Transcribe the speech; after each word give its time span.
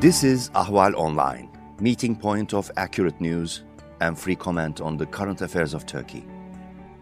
This 0.00 0.24
is 0.24 0.48
Ahval 0.54 0.94
Online, 0.94 1.50
meeting 1.78 2.16
point 2.16 2.54
of 2.54 2.70
accurate 2.78 3.20
news 3.20 3.64
and 4.00 4.18
free 4.18 4.34
comment 4.34 4.80
on 4.80 4.96
the 4.96 5.04
current 5.04 5.42
affairs 5.42 5.74
of 5.74 5.84
Turkey. 5.84 6.24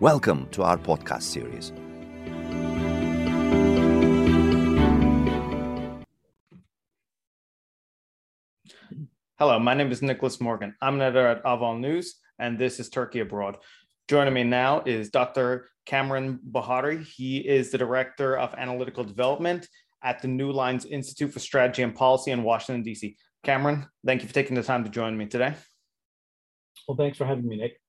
Welcome 0.01 0.49
to 0.49 0.65
our 0.65 0.77
podcast 0.77 1.23
series. 1.23 1.73
Hello, 9.39 9.61
my 9.61 9.75
name 9.75 9.93
is 9.93 10.03
Nicholas 10.03 10.41
Morgan. 10.41 10.75
I'm 10.83 10.97
an 10.97 11.03
editor 11.03 11.29
at 11.29 11.45
Ahval 11.45 11.79
News, 11.79 12.17
and 12.41 12.59
this 12.59 12.81
is 12.81 12.89
Turkey 12.89 13.21
Abroad. 13.21 13.59
Joining 14.09 14.35
me 14.35 14.43
now 14.43 14.83
is 14.85 15.11
Dr. 15.11 15.69
Kamran 15.87 16.41
Bokhari. 16.51 17.05
He 17.05 17.39
is 17.39 17.71
the 17.71 17.79
Director 17.79 18.37
of 18.37 18.53
Analytical 18.59 19.05
Development 19.05 19.69
at 20.03 20.23
the 20.23 20.29
New 20.29 20.53
Lines 20.53 20.85
Institute 20.85 21.33
for 21.33 21.39
Strategy 21.39 21.83
and 21.83 21.95
Policy 21.95 22.31
in 22.31 22.43
Washington, 22.43 22.83
D.C. 22.83 23.17
Kamran, 23.45 23.87
thank 24.07 24.23
you 24.23 24.29
for 24.29 24.35
taking 24.35 24.57
the 24.57 24.63
time 24.63 24.85
to 24.85 24.91
join 24.91 25.17
me 25.17 25.27
today. 25.27 25.55
Well, 26.87 26.97
thanks 26.97 27.19
for 27.19 27.25
having 27.25 27.47
me, 27.47 27.57
Nick. 27.57 27.81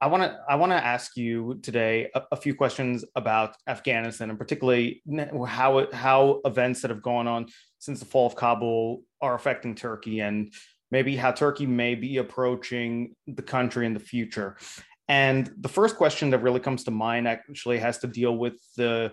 I 0.00 0.06
want 0.06 0.22
to 0.22 0.38
I 0.48 0.54
want 0.54 0.70
to 0.70 0.76
ask 0.76 1.16
you 1.16 1.58
today 1.60 2.08
a, 2.14 2.22
a, 2.30 2.36
few 2.36 2.54
questions 2.54 3.04
about 3.16 3.56
Afghanistan 3.66 4.30
and 4.30 4.38
particularly 4.38 5.02
how 5.48 5.88
how 5.92 6.40
events 6.44 6.82
that 6.82 6.90
have 6.90 7.02
gone 7.02 7.26
on 7.26 7.46
since 7.80 7.98
the 7.98 8.04
fall 8.04 8.26
of 8.26 8.36
Kabul 8.36 9.02
are 9.20 9.34
affecting 9.34 9.74
Turkey 9.74 10.20
and 10.20 10.52
maybe 10.92 11.16
how 11.16 11.32
Turkey 11.32 11.66
may 11.66 11.96
be 11.96 12.18
approaching 12.18 13.16
the 13.26 13.42
country 13.42 13.86
in 13.86 13.94
the 13.94 14.00
future. 14.00 14.56
And 15.08 15.50
the 15.58 15.68
first 15.68 15.96
question 15.96 16.30
that 16.30 16.42
really 16.42 16.60
comes 16.60 16.84
to 16.84 16.90
mind 16.90 17.26
actually 17.26 17.78
has 17.78 17.98
to 17.98 18.06
deal 18.06 18.36
with 18.36 18.54
the 18.76 19.12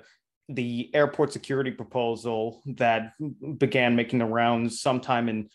the 0.50 0.92
airport 0.94 1.34
security 1.34 1.72
proposal 1.72 2.62
that 2.66 3.14
began 3.58 3.96
making 3.96 4.20
the 4.20 4.26
rounds 4.26 4.82
sometime 4.82 5.30
in 5.30 5.50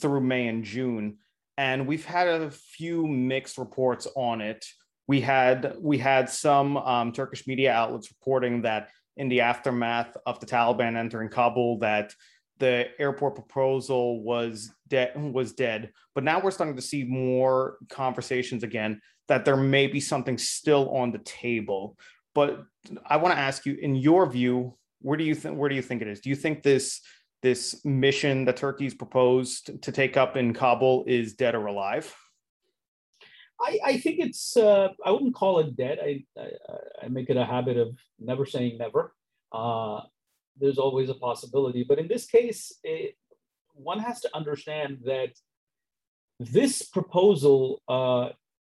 through 0.00 0.20
May 0.20 0.48
and 0.48 0.64
June. 0.64 1.18
And 1.58 1.86
we've 1.86 2.04
had 2.04 2.28
a 2.28 2.50
few 2.50 3.06
mixed 3.06 3.58
reports 3.58 4.06
on 4.14 4.40
it. 4.40 4.64
We 5.08 5.20
had 5.20 5.76
we 5.80 5.98
had 5.98 6.28
some 6.28 6.76
um, 6.76 7.12
Turkish 7.12 7.46
media 7.46 7.72
outlets 7.72 8.10
reporting 8.10 8.62
that 8.62 8.90
in 9.16 9.28
the 9.28 9.40
aftermath 9.40 10.16
of 10.26 10.38
the 10.40 10.46
Taliban 10.46 10.96
entering 10.96 11.28
Kabul, 11.28 11.78
that 11.78 12.12
the 12.58 12.88
airport 12.98 13.34
proposal 13.34 14.22
was 14.22 14.70
dead 14.88 15.12
was 15.16 15.52
dead. 15.52 15.92
But 16.14 16.24
now 16.24 16.40
we're 16.40 16.50
starting 16.50 16.76
to 16.76 16.82
see 16.82 17.04
more 17.04 17.78
conversations 17.88 18.62
again 18.62 19.00
that 19.28 19.44
there 19.44 19.56
may 19.56 19.86
be 19.86 20.00
something 20.00 20.38
still 20.38 20.90
on 20.90 21.10
the 21.10 21.18
table. 21.18 21.96
But 22.36 22.66
I 23.06 23.16
want 23.16 23.34
to 23.34 23.40
ask 23.40 23.64
you, 23.64 23.78
in 23.80 23.96
your 23.96 24.30
view, 24.30 24.76
where 25.00 25.16
do 25.16 25.24
you 25.24 25.34
think 25.34 25.56
where 25.56 25.70
do 25.70 25.74
you 25.74 25.80
think 25.80 26.02
it 26.02 26.08
is? 26.08 26.20
Do 26.20 26.28
you 26.28 26.36
think 26.36 26.62
this 26.62 27.00
this 27.42 27.82
mission 27.82 28.44
that 28.44 28.58
Turkey's 28.58 28.92
proposed 28.92 29.82
to 29.82 29.90
take 29.90 30.18
up 30.18 30.36
in 30.36 30.52
Kabul 30.52 31.04
is 31.06 31.32
dead 31.32 31.54
or 31.54 31.64
alive? 31.64 32.14
I, 33.58 33.78
I 33.86 33.96
think 33.96 34.18
it's 34.18 34.54
uh, 34.54 34.88
I 35.02 35.12
wouldn't 35.12 35.34
call 35.34 35.60
it 35.60 35.78
dead. 35.78 35.98
I, 35.98 36.24
I, 36.38 36.50
I 37.04 37.08
make 37.08 37.30
it 37.30 37.38
a 37.38 37.44
habit 37.44 37.78
of 37.78 37.96
never 38.20 38.44
saying 38.44 38.76
never. 38.76 39.14
Uh, 39.50 40.00
there's 40.60 40.76
always 40.76 41.08
a 41.08 41.14
possibility, 41.14 41.86
but 41.88 41.98
in 41.98 42.06
this 42.06 42.26
case, 42.26 42.70
it, 42.84 43.14
one 43.72 44.00
has 44.00 44.20
to 44.20 44.36
understand 44.36 44.98
that 45.06 45.30
this 46.38 46.82
proposal, 46.82 47.80
uh, 47.88 48.28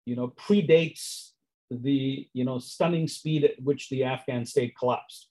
you 0.06 0.18
know, 0.18 0.34
predates 0.38 1.33
the 1.82 2.28
you 2.34 2.46
know 2.46 2.60
stunning 2.60 3.08
speed 3.08 3.44
at 3.44 3.62
which 3.62 3.90
the 3.90 4.04
Afghan 4.04 4.46
state 4.46 4.76
collapsed. 4.78 5.30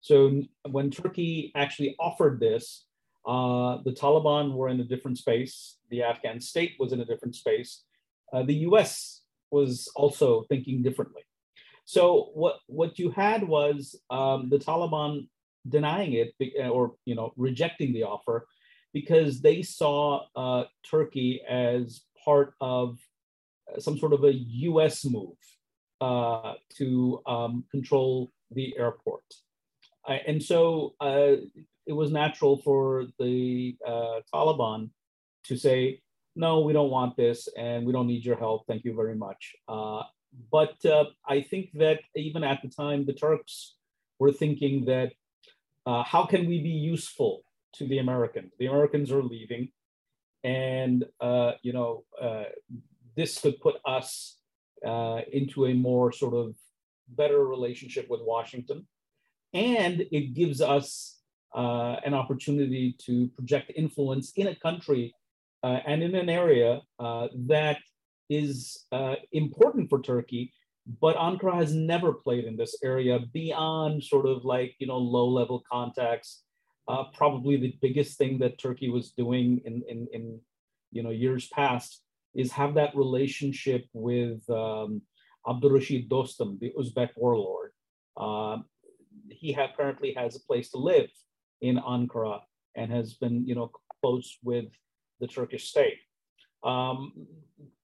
So 0.00 0.42
when 0.70 0.90
Turkey 0.90 1.50
actually 1.56 1.96
offered 1.98 2.38
this, 2.38 2.84
uh, 3.26 3.78
the 3.84 3.92
Taliban 3.92 4.52
were 4.52 4.68
in 4.68 4.80
a 4.80 4.84
different 4.84 5.18
space. 5.18 5.78
The 5.90 6.02
Afghan 6.02 6.40
state 6.40 6.74
was 6.78 6.92
in 6.92 7.00
a 7.00 7.06
different 7.06 7.34
space. 7.34 7.84
Uh, 8.32 8.42
the 8.42 8.54
U.S. 8.68 9.22
was 9.50 9.88
also 9.96 10.42
thinking 10.48 10.82
differently. 10.82 11.22
So 11.86 12.30
what 12.34 12.56
what 12.66 12.98
you 12.98 13.10
had 13.10 13.46
was 13.46 13.96
um, 14.10 14.48
the 14.50 14.58
Taliban 14.58 15.28
denying 15.68 16.12
it 16.12 16.34
or 16.70 16.94
you 17.04 17.14
know 17.14 17.32
rejecting 17.36 17.92
the 17.92 18.04
offer 18.04 18.46
because 18.92 19.40
they 19.40 19.62
saw 19.62 20.26
uh, 20.36 20.64
Turkey 20.88 21.42
as 21.48 22.02
part 22.24 22.54
of 22.60 22.98
some 23.78 23.98
sort 23.98 24.12
of 24.12 24.24
a 24.24 24.32
U.S. 24.32 25.04
move 25.04 25.36
uh, 26.00 26.54
to 26.76 27.20
um, 27.26 27.64
control 27.70 28.30
the 28.50 28.74
airport. 28.78 29.24
Uh, 30.08 30.18
and 30.26 30.42
so 30.42 30.94
uh, 31.00 31.36
it 31.86 31.92
was 31.92 32.10
natural 32.10 32.60
for 32.62 33.06
the 33.18 33.76
uh, 33.86 34.20
Taliban 34.32 34.90
to 35.44 35.56
say, 35.56 36.00
no, 36.36 36.60
we 36.60 36.72
don't 36.72 36.90
want 36.90 37.16
this 37.16 37.48
and 37.56 37.86
we 37.86 37.92
don't 37.92 38.06
need 38.06 38.24
your 38.24 38.36
help. 38.36 38.66
Thank 38.66 38.84
you 38.84 38.94
very 38.94 39.14
much. 39.14 39.54
Uh, 39.68 40.02
but 40.50 40.84
uh, 40.84 41.04
I 41.28 41.42
think 41.42 41.70
that 41.74 42.00
even 42.16 42.42
at 42.42 42.60
the 42.62 42.68
time, 42.68 43.06
the 43.06 43.12
Turks 43.12 43.76
were 44.18 44.32
thinking 44.32 44.84
that 44.86 45.12
how 45.86 46.26
can 46.26 46.46
we 46.46 46.60
be 46.62 46.70
useful 46.70 47.44
to 47.74 47.86
the 47.86 47.98
Americans? 47.98 48.52
The 48.58 48.66
Americans 48.66 49.12
are 49.12 49.22
leaving. 49.22 49.68
And, 50.42 51.04
you 51.62 51.72
know, 51.72 52.04
this 53.16 53.38
could 53.40 53.60
put 53.60 53.76
us 53.86 54.38
uh, 54.84 55.20
into 55.32 55.66
a 55.66 55.74
more 55.74 56.12
sort 56.12 56.34
of 56.34 56.54
better 57.08 57.46
relationship 57.46 58.08
with 58.08 58.20
Washington. 58.22 58.86
And 59.52 60.06
it 60.10 60.34
gives 60.34 60.60
us 60.60 61.18
uh, 61.54 61.96
an 62.04 62.14
opportunity 62.14 62.96
to 63.06 63.28
project 63.28 63.72
influence 63.76 64.32
in 64.36 64.48
a 64.48 64.56
country 64.56 65.14
uh, 65.62 65.80
and 65.86 66.02
in 66.02 66.14
an 66.14 66.28
area 66.28 66.82
uh, 66.98 67.28
that 67.46 67.78
is 68.28 68.84
uh, 68.92 69.14
important 69.32 69.88
for 69.88 70.02
Turkey. 70.02 70.52
But 71.00 71.16
Ankara 71.16 71.54
has 71.54 71.72
never 71.74 72.12
played 72.12 72.44
in 72.44 72.56
this 72.56 72.76
area 72.82 73.20
beyond 73.32 74.04
sort 74.04 74.26
of 74.26 74.44
like, 74.44 74.74
you 74.78 74.86
know, 74.86 74.98
low 74.98 75.28
level 75.28 75.62
contacts. 75.70 76.42
Uh, 76.86 77.04
probably 77.16 77.56
the 77.56 77.74
biggest 77.80 78.18
thing 78.18 78.38
that 78.40 78.58
Turkey 78.58 78.90
was 78.90 79.12
doing 79.12 79.62
in, 79.64 79.82
in, 79.88 80.06
in 80.12 80.40
you 80.92 81.02
know, 81.02 81.08
years 81.08 81.48
past 81.48 82.03
is 82.34 82.52
have 82.52 82.74
that 82.74 82.96
relationship 82.96 83.86
with 83.92 84.48
um, 84.50 85.02
Abdurrashid 85.46 86.08
Dostum, 86.08 86.58
the 86.58 86.72
Uzbek 86.78 87.10
warlord. 87.16 87.72
Uh, 88.16 88.58
he 89.28 89.52
apparently 89.54 90.12
has 90.14 90.36
a 90.36 90.40
place 90.40 90.70
to 90.70 90.78
live 90.78 91.10
in 91.60 91.76
Ankara 91.76 92.40
and 92.74 92.90
has 92.92 93.14
been, 93.14 93.46
you 93.46 93.54
know, 93.54 93.70
close 94.00 94.38
with 94.42 94.66
the 95.20 95.26
Turkish 95.26 95.68
state. 95.68 95.98
Um, 96.62 97.26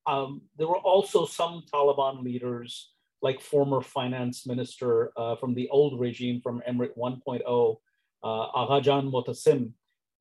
um, 0.06 0.42
there 0.56 0.66
were 0.66 0.78
also 0.78 1.26
some 1.26 1.64
Taliban 1.72 2.22
leaders, 2.22 2.92
like 3.22 3.40
former 3.40 3.80
finance 3.80 4.46
minister 4.46 5.12
uh, 5.16 5.36
from 5.36 5.54
the 5.54 5.68
old 5.68 6.00
regime, 6.00 6.40
from 6.42 6.62
Emirate 6.68 6.96
1.0, 6.96 7.76
uh, 8.22 8.26
Aghajan 8.26 9.10
Motasim, 9.12 9.72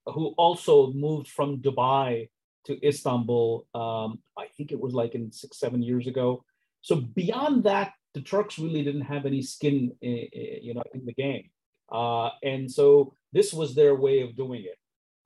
who 0.06 0.34
also 0.38 0.91
moved 0.91 1.28
from 1.28 1.62
Dubai 1.62 2.29
to 2.66 2.88
Istanbul. 2.88 3.68
Um, 3.74 4.20
I 4.38 4.47
think 4.56 4.72
it 4.72 4.80
was 4.80 4.94
like 4.94 5.16
in 5.16 5.31
six, 5.31 5.59
seven 5.59 5.81
years 5.81 6.08
ago. 6.08 6.44
So 6.81 6.96
beyond 6.96 7.64
that, 7.66 7.94
the 8.14 8.22
Turks 8.22 8.58
really 8.58 8.84
didn't 8.84 9.02
have 9.02 9.25
any 9.25 9.42
skin, 9.42 9.92
in, 10.02 10.18
eh, 10.18 10.25
eh, 10.34 10.59
you 10.62 10.74
know, 10.74 10.84
in 10.94 11.06
the 11.06 11.14
game, 11.14 11.50
uh, 11.92 12.30
and 12.44 12.72
so 12.72 13.14
this 13.34 13.53
was 13.53 13.75
their 13.75 13.96
way 13.96 14.22
of 14.22 14.36
doing 14.36 14.64
it. 14.64 14.78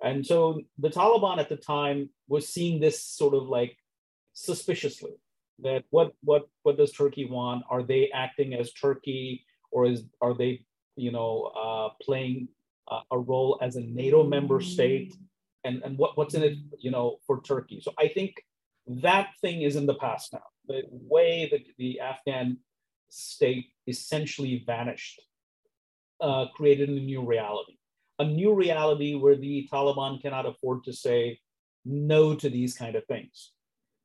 And 0.04 0.26
so 0.26 0.62
the 0.78 0.90
Taliban 0.90 1.38
at 1.40 1.48
the 1.48 1.56
time 1.56 2.10
was 2.28 2.50
seeing 2.50 2.80
this 2.80 3.02
sort 3.02 3.34
of 3.34 3.44
like 3.44 3.78
suspiciously 4.34 5.14
that 5.60 5.84
what 5.92 6.14
what 6.24 6.50
what 6.64 6.78
does 6.78 6.92
Turkey 6.92 7.26
want? 7.26 7.64
Are 7.70 7.84
they 7.84 8.10
acting 8.14 8.54
as 8.54 8.74
Turkey, 8.74 9.46
or 9.72 9.86
is 9.86 10.04
are 10.22 10.34
they 10.34 10.66
you 10.96 11.12
know 11.12 11.52
uh, 11.56 11.90
playing 12.02 12.50
uh, 12.92 13.02
a 13.12 13.20
role 13.20 13.60
as 13.62 13.76
a 13.76 13.82
NATO 13.82 14.24
member 14.24 14.60
state? 14.60 15.16
And, 15.64 15.82
and 15.84 15.98
what, 15.98 16.18
what's 16.18 16.34
in 16.34 16.44
it, 16.44 16.58
you 16.80 16.92
know, 16.92 17.18
for 17.26 17.42
Turkey. 17.42 17.82
So 17.82 17.94
I 17.98 18.08
think 18.08 18.36
that 18.88 19.30
thing 19.42 19.62
is 19.62 19.76
in 19.76 19.86
the 19.86 19.96
past 19.96 20.34
now. 20.34 20.44
The 20.68 20.84
way 20.90 21.48
that 21.52 21.62
the 21.78 22.00
Afghan 22.00 22.58
state 23.10 23.68
essentially 23.88 24.64
vanished 24.66 25.22
uh, 26.22 26.46
created 26.56 26.90
a 26.90 26.94
new 26.94 27.26
reality, 27.26 27.78
a 28.20 28.26
new 28.26 28.54
reality 28.54 29.16
where 29.16 29.36
the 29.36 29.68
Taliban 29.72 30.22
cannot 30.22 30.46
afford 30.46 30.84
to 30.86 30.94
say 30.94 31.40
no 31.86 32.36
to 32.36 32.50
these 32.50 32.76
kind 32.76 32.96
of 32.96 33.06
things. 33.06 33.52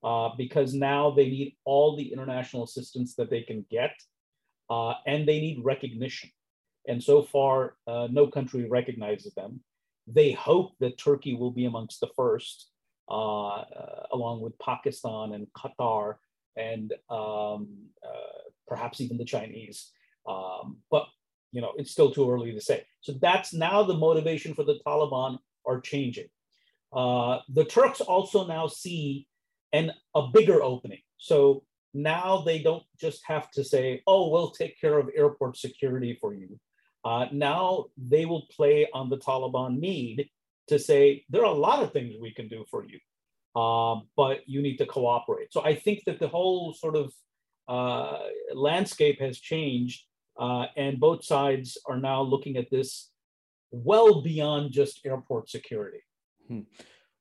Uh, 0.05 0.31
because 0.39 0.75
now 0.75 1.11
they 1.11 1.29
need 1.29 1.57
all 1.65 1.97
the 1.97 2.13
international 2.13 2.63
assistance 2.63 3.17
that 3.17 3.31
they 3.31 3.43
can 3.43 3.67
get, 3.69 3.93
uh, 4.71 4.95
and 5.07 5.27
they 5.27 5.41
need 5.41 5.65
recognition. 5.65 6.31
And 6.87 7.03
so 7.03 7.23
far, 7.23 7.75
uh, 7.87 8.07
no 8.11 8.29
country 8.29 8.69
recognizes 8.69 9.35
them. 9.35 9.61
They 10.11 10.33
hope 10.33 10.73
that 10.81 10.99
Turkey 10.99 11.35
will 11.35 11.51
be 11.51 11.67
amongst 11.67 12.01
the 12.01 12.11
first, 12.17 12.71
uh, 13.11 13.65
along 14.13 14.41
with 14.43 14.59
Pakistan 14.59 15.33
and 15.35 15.47
Qatar 15.53 16.17
and 16.57 16.93
um, 17.11 17.69
uh, 18.03 18.43
perhaps 18.67 19.01
even 19.01 19.19
the 19.19 19.25
Chinese. 19.25 19.91
Um, 20.27 20.79
but 20.91 21.07
you 21.53 21.61
know, 21.63 21.73
it's 21.77 21.91
still 21.91 22.11
too 22.11 22.31
early 22.31 22.53
to 22.53 22.61
say. 22.61 22.85
So 23.01 23.13
that's 23.21 23.55
now 23.55 23.83
the 23.83 23.95
motivation 23.95 24.55
for 24.55 24.65
the 24.65 24.81
Taliban 24.87 25.39
are 25.67 25.81
changing. 25.81 26.29
uh, 26.93 27.41
the 27.49 27.65
Turks 27.65 28.01
also 28.01 28.47
now 28.47 28.67
see 28.67 29.27
an, 29.73 29.93
a 30.15 30.29
bigger 30.29 30.63
opening. 30.63 31.01
So 31.19 31.65
now 31.95 32.43
they 32.45 32.61
don't 32.61 32.85
just 32.99 33.23
have 33.27 33.51
to 33.53 33.65
say, 33.65 34.03
oh, 34.07 34.31
we'll 34.31 34.51
take 34.51 34.81
care 34.81 34.99
of 34.99 35.11
airport 35.15 35.57
security 35.57 36.17
for 36.21 36.35
you. 36.35 36.59
Uh, 37.09 37.25
now 37.51 37.63
they 38.13 38.25
will 38.31 38.45
play 38.57 38.79
on 38.99 39.05
the 39.13 39.21
Taliban 39.29 39.73
need 39.91 40.17
to 40.71 40.77
say, 40.89 41.03
there 41.31 41.45
are 41.47 41.55
a 41.59 41.65
lot 41.69 41.81
of 41.83 41.89
things 41.95 42.11
we 42.27 42.33
can 42.39 42.49
do 42.57 42.61
for 42.71 42.81
you, 42.91 42.99
uh, 43.63 43.97
but 44.23 44.37
you 44.53 44.61
need 44.67 44.79
to 44.83 44.87
cooperate. 44.97 45.49
So 45.55 45.61
I 45.73 45.75
think 45.85 45.99
that 46.07 46.19
the 46.23 46.31
whole 46.37 46.63
sort 46.83 46.97
of 47.03 47.07
uh, 47.77 48.19
landscape 48.69 49.19
has 49.27 49.35
changed, 49.53 49.99
uh, 50.45 50.65
and 50.83 50.93
both 51.09 51.21
sides 51.35 51.69
are 51.91 52.01
now 52.11 52.21
looking 52.33 52.55
at 52.63 52.69
this 52.75 52.91
well 53.91 54.13
beyond 54.31 54.63
just 54.81 54.95
airport 55.11 55.45
security. 55.57 56.03
Hmm. 56.49 56.65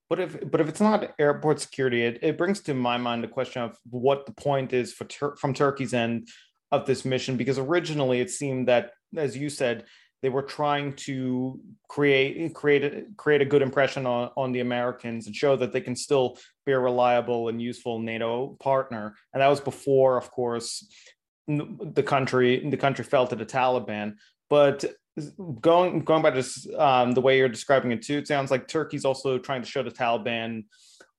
But 0.10 0.20
if 0.26 0.32
but 0.52 0.60
if 0.62 0.68
it's 0.72 0.86
not 0.90 1.00
airport 1.26 1.58
security, 1.68 2.02
it, 2.10 2.16
it 2.30 2.38
brings 2.42 2.60
to 2.62 2.74
my 2.74 2.98
mind 3.06 3.20
the 3.24 3.36
question 3.38 3.62
of 3.68 3.72
what 4.08 4.20
the 4.28 4.36
point 4.48 4.70
is 4.82 4.88
for 4.98 5.06
Tur- 5.16 5.38
from 5.42 5.52
Turkey's 5.54 5.94
end 5.94 6.16
of 6.76 6.82
this 6.90 7.02
mission, 7.14 7.34
because 7.42 7.60
originally 7.70 8.20
it 8.26 8.32
seemed 8.42 8.68
that, 8.72 8.86
as 9.16 9.38
you 9.38 9.50
said, 9.50 9.86
they 10.22 10.30
were 10.30 10.42
trying 10.42 10.94
to 10.94 11.60
create 11.88 12.54
create 12.54 12.84
a, 12.84 13.06
create 13.18 13.42
a 13.42 13.46
good 13.46 13.62
impression 13.62 14.06
on, 14.06 14.32
on 14.36 14.52
the 14.52 14.62
Americans 14.62 15.28
and 15.28 15.36
show 15.36 15.56
that 15.56 15.72
they 15.72 15.82
can 15.82 15.96
still 15.96 16.38
be 16.66 16.72
a 16.72 16.80
reliable 16.80 17.50
and 17.50 17.62
useful 17.62 18.00
NATO 18.00 18.58
partner. 18.60 19.16
And 19.34 19.42
that 19.42 19.48
was 19.48 19.62
before, 19.62 20.18
of 20.18 20.32
course, 20.32 20.88
the 21.48 22.04
country 22.04 22.68
the 22.70 22.78
country 22.78 23.06
fell 23.06 23.28
to 23.28 23.36
the 23.36 23.46
Taliban. 23.46 24.16
But 24.50 24.86
going 25.62 26.02
going 26.02 26.24
by 26.24 26.32
this 26.32 26.68
um, 26.78 27.12
the 27.12 27.22
way 27.22 27.38
you're 27.38 27.50
describing 27.50 27.92
it 27.92 28.02
too, 28.02 28.18
it 28.18 28.28
sounds 28.28 28.52
like 28.52 28.68
Turkey's 28.68 29.06
also 29.06 29.38
trying 29.38 29.62
to 29.62 29.70
show 29.70 29.84
the 29.84 29.92
Taliban 29.92 30.66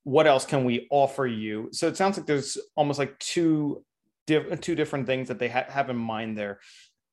what 0.04 0.26
else 0.26 0.44
can 0.44 0.64
we 0.64 0.86
offer 0.90 1.26
you. 1.26 1.68
So 1.72 1.86
it 1.86 1.96
sounds 1.96 2.16
like 2.16 2.26
there's 2.26 2.58
almost 2.76 2.98
like 2.98 3.18
two 3.18 3.84
two 4.26 4.74
different 4.74 5.06
things 5.06 5.28
that 5.28 5.38
they 5.38 5.48
ha- 5.48 5.64
have 5.68 5.88
in 5.88 5.96
mind 5.96 6.36
there. 6.36 6.60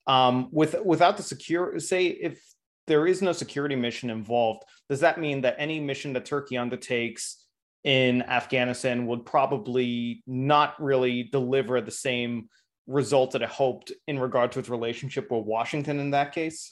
Um, 0.07 0.49
with 0.51 0.75
without 0.83 1.17
the 1.17 1.23
secure, 1.23 1.79
say 1.79 2.07
if 2.07 2.39
there 2.87 3.07
is 3.07 3.21
no 3.21 3.31
security 3.31 3.75
mission 3.75 4.09
involved, 4.09 4.63
does 4.89 4.99
that 4.99 5.19
mean 5.19 5.41
that 5.41 5.55
any 5.57 5.79
mission 5.79 6.13
that 6.13 6.25
Turkey 6.25 6.57
undertakes 6.57 7.43
in 7.83 8.21
Afghanistan 8.23 9.07
would 9.07 9.25
probably 9.25 10.23
not 10.27 10.79
really 10.81 11.23
deliver 11.23 11.81
the 11.81 11.91
same 11.91 12.49
result 12.87 13.31
that 13.31 13.41
it 13.41 13.49
hoped 13.49 13.91
in 14.07 14.19
regard 14.19 14.51
to 14.51 14.59
its 14.59 14.69
relationship 14.69 15.31
with 15.31 15.45
Washington 15.45 15.99
in 15.99 16.11
that 16.11 16.33
case? 16.33 16.71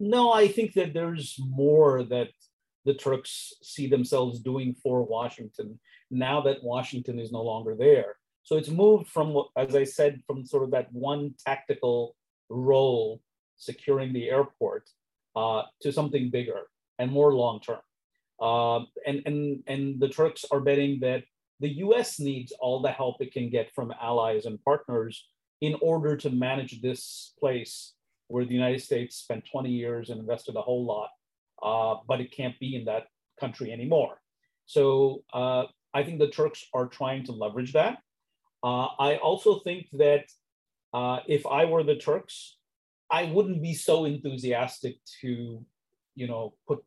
No, 0.00 0.32
I 0.32 0.48
think 0.48 0.72
that 0.74 0.92
there's 0.92 1.36
more 1.38 2.02
that 2.04 2.28
the 2.84 2.94
Turks 2.94 3.54
see 3.62 3.86
themselves 3.86 4.40
doing 4.40 4.74
for 4.82 5.02
Washington 5.02 5.78
now 6.10 6.40
that 6.42 6.62
Washington 6.62 7.18
is 7.18 7.32
no 7.32 7.42
longer 7.42 7.74
there. 7.78 8.16
So 8.42 8.56
it's 8.56 8.68
moved 8.68 9.08
from, 9.08 9.36
as 9.56 9.74
I 9.74 9.84
said, 9.84 10.20
from 10.26 10.44
sort 10.44 10.64
of 10.64 10.70
that 10.72 10.92
one 10.92 11.34
tactical 11.44 12.14
role 12.48 13.20
securing 13.56 14.12
the 14.12 14.30
airport 14.30 14.88
uh, 15.36 15.62
to 15.82 15.92
something 15.92 16.30
bigger 16.30 16.62
and 16.98 17.10
more 17.10 17.34
long 17.34 17.60
term. 17.60 17.80
Uh, 18.40 18.80
and, 19.06 19.22
and, 19.26 19.62
and 19.66 20.00
the 20.00 20.08
Turks 20.08 20.44
are 20.50 20.60
betting 20.60 21.00
that 21.00 21.24
the 21.60 21.68
US 21.68 22.18
needs 22.18 22.52
all 22.60 22.82
the 22.82 22.90
help 22.90 23.16
it 23.20 23.32
can 23.32 23.48
get 23.48 23.72
from 23.74 23.92
allies 24.00 24.44
and 24.44 24.62
partners 24.64 25.26
in 25.60 25.76
order 25.80 26.16
to 26.16 26.30
manage 26.30 26.82
this 26.82 27.32
place 27.38 27.94
where 28.28 28.44
the 28.44 28.54
United 28.54 28.82
States 28.82 29.16
spent 29.16 29.44
20 29.50 29.70
years 29.70 30.10
and 30.10 30.20
invested 30.20 30.56
a 30.56 30.60
whole 30.60 30.84
lot, 30.84 31.10
uh, 31.62 32.00
but 32.08 32.20
it 32.20 32.32
can't 32.32 32.58
be 32.58 32.74
in 32.74 32.84
that 32.86 33.06
country 33.38 33.72
anymore. 33.72 34.20
So 34.66 35.22
uh, 35.32 35.64
I 35.92 36.02
think 36.02 36.18
the 36.18 36.28
Turks 36.28 36.64
are 36.74 36.86
trying 36.86 37.24
to 37.26 37.32
leverage 37.32 37.72
that. 37.74 37.98
Uh, 38.62 38.88
I 38.98 39.16
also 39.16 39.60
think 39.60 39.86
that 39.92 40.24
uh, 40.94 41.18
if 41.26 41.44
I 41.44 41.64
were 41.64 41.82
the 41.82 41.96
Turks, 41.96 42.56
I 43.10 43.24
wouldn't 43.24 43.60
be 43.60 43.74
so 43.74 44.04
enthusiastic 44.04 44.96
to, 45.20 45.64
you 46.14 46.26
know, 46.28 46.54
put 46.68 46.84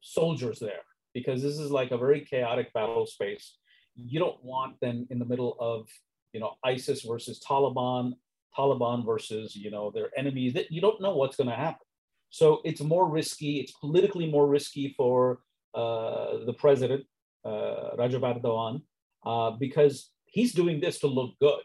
soldiers 0.00 0.58
there 0.58 0.84
because 1.12 1.42
this 1.42 1.58
is 1.58 1.70
like 1.70 1.90
a 1.90 1.98
very 1.98 2.22
chaotic 2.22 2.72
battle 2.72 3.06
space. 3.06 3.58
You 3.94 4.18
don't 4.18 4.42
want 4.42 4.80
them 4.80 5.06
in 5.10 5.18
the 5.18 5.26
middle 5.26 5.56
of, 5.60 5.86
you 6.32 6.40
know, 6.40 6.54
ISIS 6.64 7.02
versus 7.02 7.40
Taliban, 7.46 8.14
Taliban 8.56 9.04
versus, 9.04 9.54
you 9.54 9.70
know, 9.70 9.90
their 9.90 10.08
enemies. 10.16 10.54
That 10.54 10.72
you 10.72 10.80
don't 10.80 11.00
know 11.02 11.14
what's 11.14 11.36
going 11.36 11.50
to 11.50 11.56
happen. 11.56 11.86
So 12.30 12.62
it's 12.64 12.80
more 12.80 13.08
risky. 13.10 13.60
It's 13.60 13.72
politically 13.72 14.30
more 14.30 14.48
risky 14.48 14.94
for 14.96 15.40
uh, 15.74 16.44
the 16.46 16.54
president, 16.54 17.04
uh, 17.44 17.96
Rajab 17.98 18.22
Erdogan, 18.22 18.80
uh, 19.26 19.50
because 19.58 20.10
he's 20.24 20.54
doing 20.54 20.80
this 20.80 20.98
to 21.00 21.06
look 21.06 21.34
good. 21.38 21.60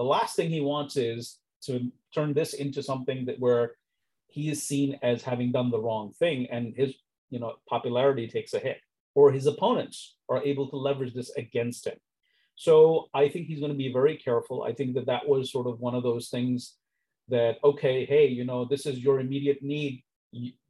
The 0.00 0.04
last 0.04 0.34
thing 0.34 0.48
he 0.48 0.62
wants 0.62 0.96
is 0.96 1.36
to 1.66 1.92
turn 2.14 2.32
this 2.32 2.54
into 2.54 2.82
something 2.82 3.26
that 3.26 3.38
where 3.38 3.72
he 4.28 4.48
is 4.48 4.62
seen 4.62 4.98
as 5.02 5.22
having 5.22 5.52
done 5.52 5.70
the 5.70 5.78
wrong 5.78 6.14
thing, 6.18 6.46
and 6.50 6.72
his 6.74 6.94
you 7.28 7.38
know 7.38 7.56
popularity 7.68 8.26
takes 8.26 8.54
a 8.54 8.60
hit, 8.60 8.78
or 9.14 9.30
his 9.30 9.44
opponents 9.44 10.16
are 10.30 10.42
able 10.42 10.70
to 10.70 10.76
leverage 10.76 11.12
this 11.12 11.30
against 11.36 11.86
him. 11.86 11.98
So 12.54 13.10
I 13.12 13.28
think 13.28 13.46
he's 13.46 13.60
going 13.60 13.72
to 13.72 13.84
be 13.86 13.92
very 13.92 14.16
careful. 14.16 14.62
I 14.62 14.72
think 14.72 14.94
that 14.94 15.04
that 15.04 15.28
was 15.28 15.52
sort 15.52 15.66
of 15.66 15.80
one 15.80 15.94
of 15.94 16.02
those 16.02 16.30
things 16.30 16.76
that, 17.28 17.58
okay, 17.62 18.06
hey, 18.06 18.26
you 18.26 18.46
know, 18.46 18.64
this 18.64 18.86
is 18.86 19.00
your 19.00 19.20
immediate 19.20 19.62
need. 19.62 20.02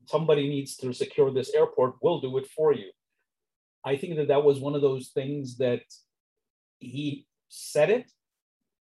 Somebody 0.06 0.48
needs 0.48 0.74
to 0.78 0.92
secure 0.92 1.30
this 1.30 1.54
airport. 1.54 1.94
We'll 2.02 2.20
do 2.20 2.36
it 2.38 2.48
for 2.48 2.72
you. 2.72 2.90
I 3.84 3.96
think 3.96 4.16
that 4.16 4.26
that 4.26 4.42
was 4.42 4.58
one 4.58 4.74
of 4.74 4.82
those 4.82 5.10
things 5.14 5.56
that 5.58 5.82
he 6.80 7.28
said 7.48 7.90
it, 7.90 8.10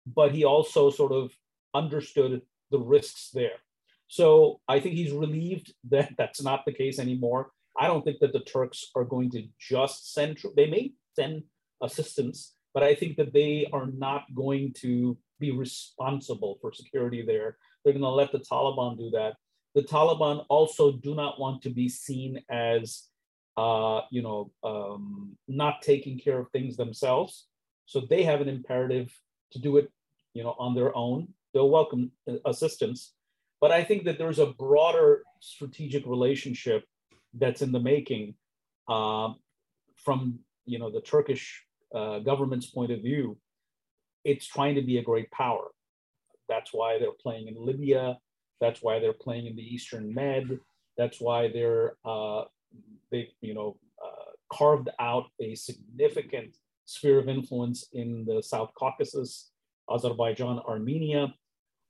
but 0.06 0.34
he 0.34 0.46
also 0.46 0.90
sort 0.90 1.12
of 1.12 1.32
understood 1.74 2.42
the 2.72 2.80
risks 2.80 3.30
there. 3.34 3.60
So 4.08 4.60
I 4.68 4.80
think 4.80 4.96
he's 4.96 5.14
relieved 5.14 5.74
that 5.90 6.14
that's 6.18 6.42
not 6.42 6.66
the 6.66 6.74
case 6.74 7.00
anymore. 7.00 7.52
I 7.80 7.88
don't 7.88 8.04
think 8.04 8.20
that 8.20 8.34
the 8.34 8.42
Turks 8.42 8.92
are 8.96 9.06
going 9.06 9.32
to 9.32 9.48
just 9.60 10.14
send, 10.14 10.38
they 10.58 10.70
may 10.70 10.94
send 11.16 11.44
assistance, 11.82 12.54
but 12.74 12.84
I 12.84 12.96
think 12.96 13.18
that 13.18 13.34
they 13.34 13.68
are 13.72 13.88
not 13.88 14.26
going 14.36 14.74
to 14.80 15.18
be 15.40 15.52
responsible 15.52 16.58
for 16.62 16.74
security 16.74 17.24
there. 17.26 17.58
They're 17.84 17.94
going 17.94 18.04
to 18.04 18.10
let 18.10 18.32
the 18.32 18.40
Taliban 18.40 18.98
do 18.98 19.10
that. 19.12 19.36
The 19.74 19.84
Taliban 19.84 20.46
also 20.50 20.92
do 20.92 21.16
not 21.16 21.40
want 21.40 21.62
to 21.64 21.70
be 21.70 21.88
seen 21.88 22.42
as, 22.50 23.04
uh, 23.56 24.02
you 24.12 24.22
know, 24.22 24.52
um, 24.64 25.38
not 25.48 25.82
taking 25.82 26.20
care 26.20 26.40
of 26.40 26.50
things 26.52 26.76
themselves. 26.76 27.48
So 27.86 28.02
they 28.02 28.24
have 28.24 28.42
an 28.42 28.50
imperative 28.50 29.14
to 29.52 29.60
do 29.60 29.78
it, 29.78 29.92
you 30.34 30.44
know, 30.44 30.56
on 30.60 30.76
their 30.76 30.96
own. 30.96 31.28
They'll 31.54 31.70
welcome 31.70 32.12
assistance, 32.46 33.14
but 33.60 33.72
I 33.72 33.84
think 33.84 34.06
that 34.06 34.18
there's 34.18 34.40
a 34.40 34.48
broader 34.48 35.24
strategic 35.40 36.06
relationship 36.06 36.86
that's 37.34 37.62
in 37.62 37.72
the 37.72 37.80
making 37.80 38.36
uh, 38.88 39.34
from, 39.98 40.40
you 40.66 40.80
know, 40.80 40.90
the 40.90 41.02
Turkish 41.02 41.66
uh, 41.94 42.20
government's 42.20 42.68
point 42.68 42.92
of 42.92 43.02
view, 43.02 43.38
it's 44.24 44.46
trying 44.46 44.76
to 44.76 44.82
be 44.82 44.98
a 44.98 45.04
great 45.04 45.30
power. 45.32 45.68
That's 46.48 46.72
why 46.74 47.00
they're 47.00 47.12
playing 47.12 47.48
in 47.48 47.56
Libya. 47.58 48.18
That's 48.60 48.82
why 48.82 49.00
they're 49.00 49.14
playing 49.14 49.48
in 49.48 49.56
the 49.56 49.64
Eastern 49.64 50.14
Med. 50.14 50.60
That's 50.98 51.20
why 51.20 51.50
they're 51.52 51.96
uh, 52.06 52.44
they 53.12 53.30
you 53.42 53.54
know 53.54 53.78
uh, 54.04 54.32
carved 54.52 54.90
out 55.00 55.26
a 55.40 55.56
significant 55.56 56.58
sphere 56.92 57.20
of 57.20 57.30
influence 57.30 57.88
in 57.94 58.26
the 58.26 58.42
South 58.42 58.72
Caucasus, 58.78 59.52
Azerbaijan, 59.90 60.60
Armenia. 60.68 61.34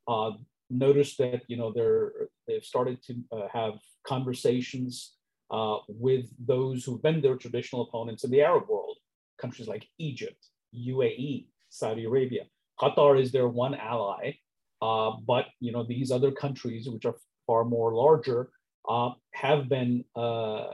Uh, 0.07 0.31
notice 0.69 1.15
that 1.17 1.41
you 1.47 1.57
know 1.57 1.71
they're 1.75 2.11
they've 2.47 2.63
started 2.63 2.97
to 3.03 3.13
uh, 3.31 3.47
have 3.51 3.73
conversations 4.05 5.15
uh, 5.51 5.77
with 5.87 6.25
those 6.39 6.83
who've 6.83 7.03
been 7.03 7.21
their 7.21 7.35
traditional 7.35 7.83
opponents 7.83 8.23
in 8.23 8.31
the 8.31 8.41
Arab 8.41 8.67
world 8.69 8.97
countries 9.39 9.67
like 9.67 9.87
Egypt, 9.97 10.47
UAE, 10.75 11.47
Saudi 11.69 12.05
Arabia. 12.05 12.43
Qatar 12.79 13.19
is 13.21 13.31
their 13.31 13.47
one 13.47 13.75
ally, 13.75 14.33
uh, 14.81 15.11
but 15.27 15.45
you 15.59 15.71
know 15.71 15.83
these 15.83 16.11
other 16.11 16.31
countries, 16.31 16.89
which 16.89 17.05
are 17.05 17.15
far 17.47 17.65
more 17.65 17.93
larger, 17.93 18.49
uh, 18.87 19.11
have 19.33 19.69
been 19.69 20.03
uh, 20.15 20.67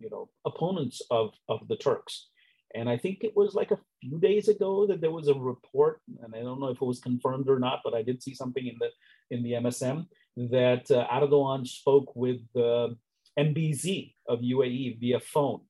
you 0.00 0.10
know 0.10 0.28
opponents 0.46 1.02
of 1.10 1.30
of 1.48 1.66
the 1.68 1.76
Turks. 1.76 2.28
And 2.74 2.88
I 2.88 2.98
think 2.98 3.24
it 3.24 3.34
was 3.34 3.54
like 3.54 3.70
a 3.70 3.78
few 4.02 4.18
days 4.18 4.48
ago 4.48 4.86
that 4.86 5.00
there 5.00 5.10
was 5.10 5.28
a 5.28 5.34
report, 5.34 6.00
and 6.22 6.34
I 6.34 6.40
don't 6.40 6.60
know 6.60 6.68
if 6.68 6.82
it 6.82 6.84
was 6.84 7.00
confirmed 7.00 7.48
or 7.48 7.58
not, 7.58 7.80
but 7.82 7.94
I 7.94 8.02
did 8.02 8.22
see 8.22 8.34
something 8.34 8.66
in 8.66 8.76
the 8.78 8.90
in 9.30 9.42
the 9.42 9.52
MSM 9.52 10.06
that 10.50 10.90
uh, 10.90 11.06
Erdogan 11.08 11.66
spoke 11.66 12.14
with 12.14 12.40
the 12.54 12.96
MBZ 13.38 14.14
of 14.28 14.40
UAE 14.40 15.00
via 15.00 15.20
phone. 15.20 15.60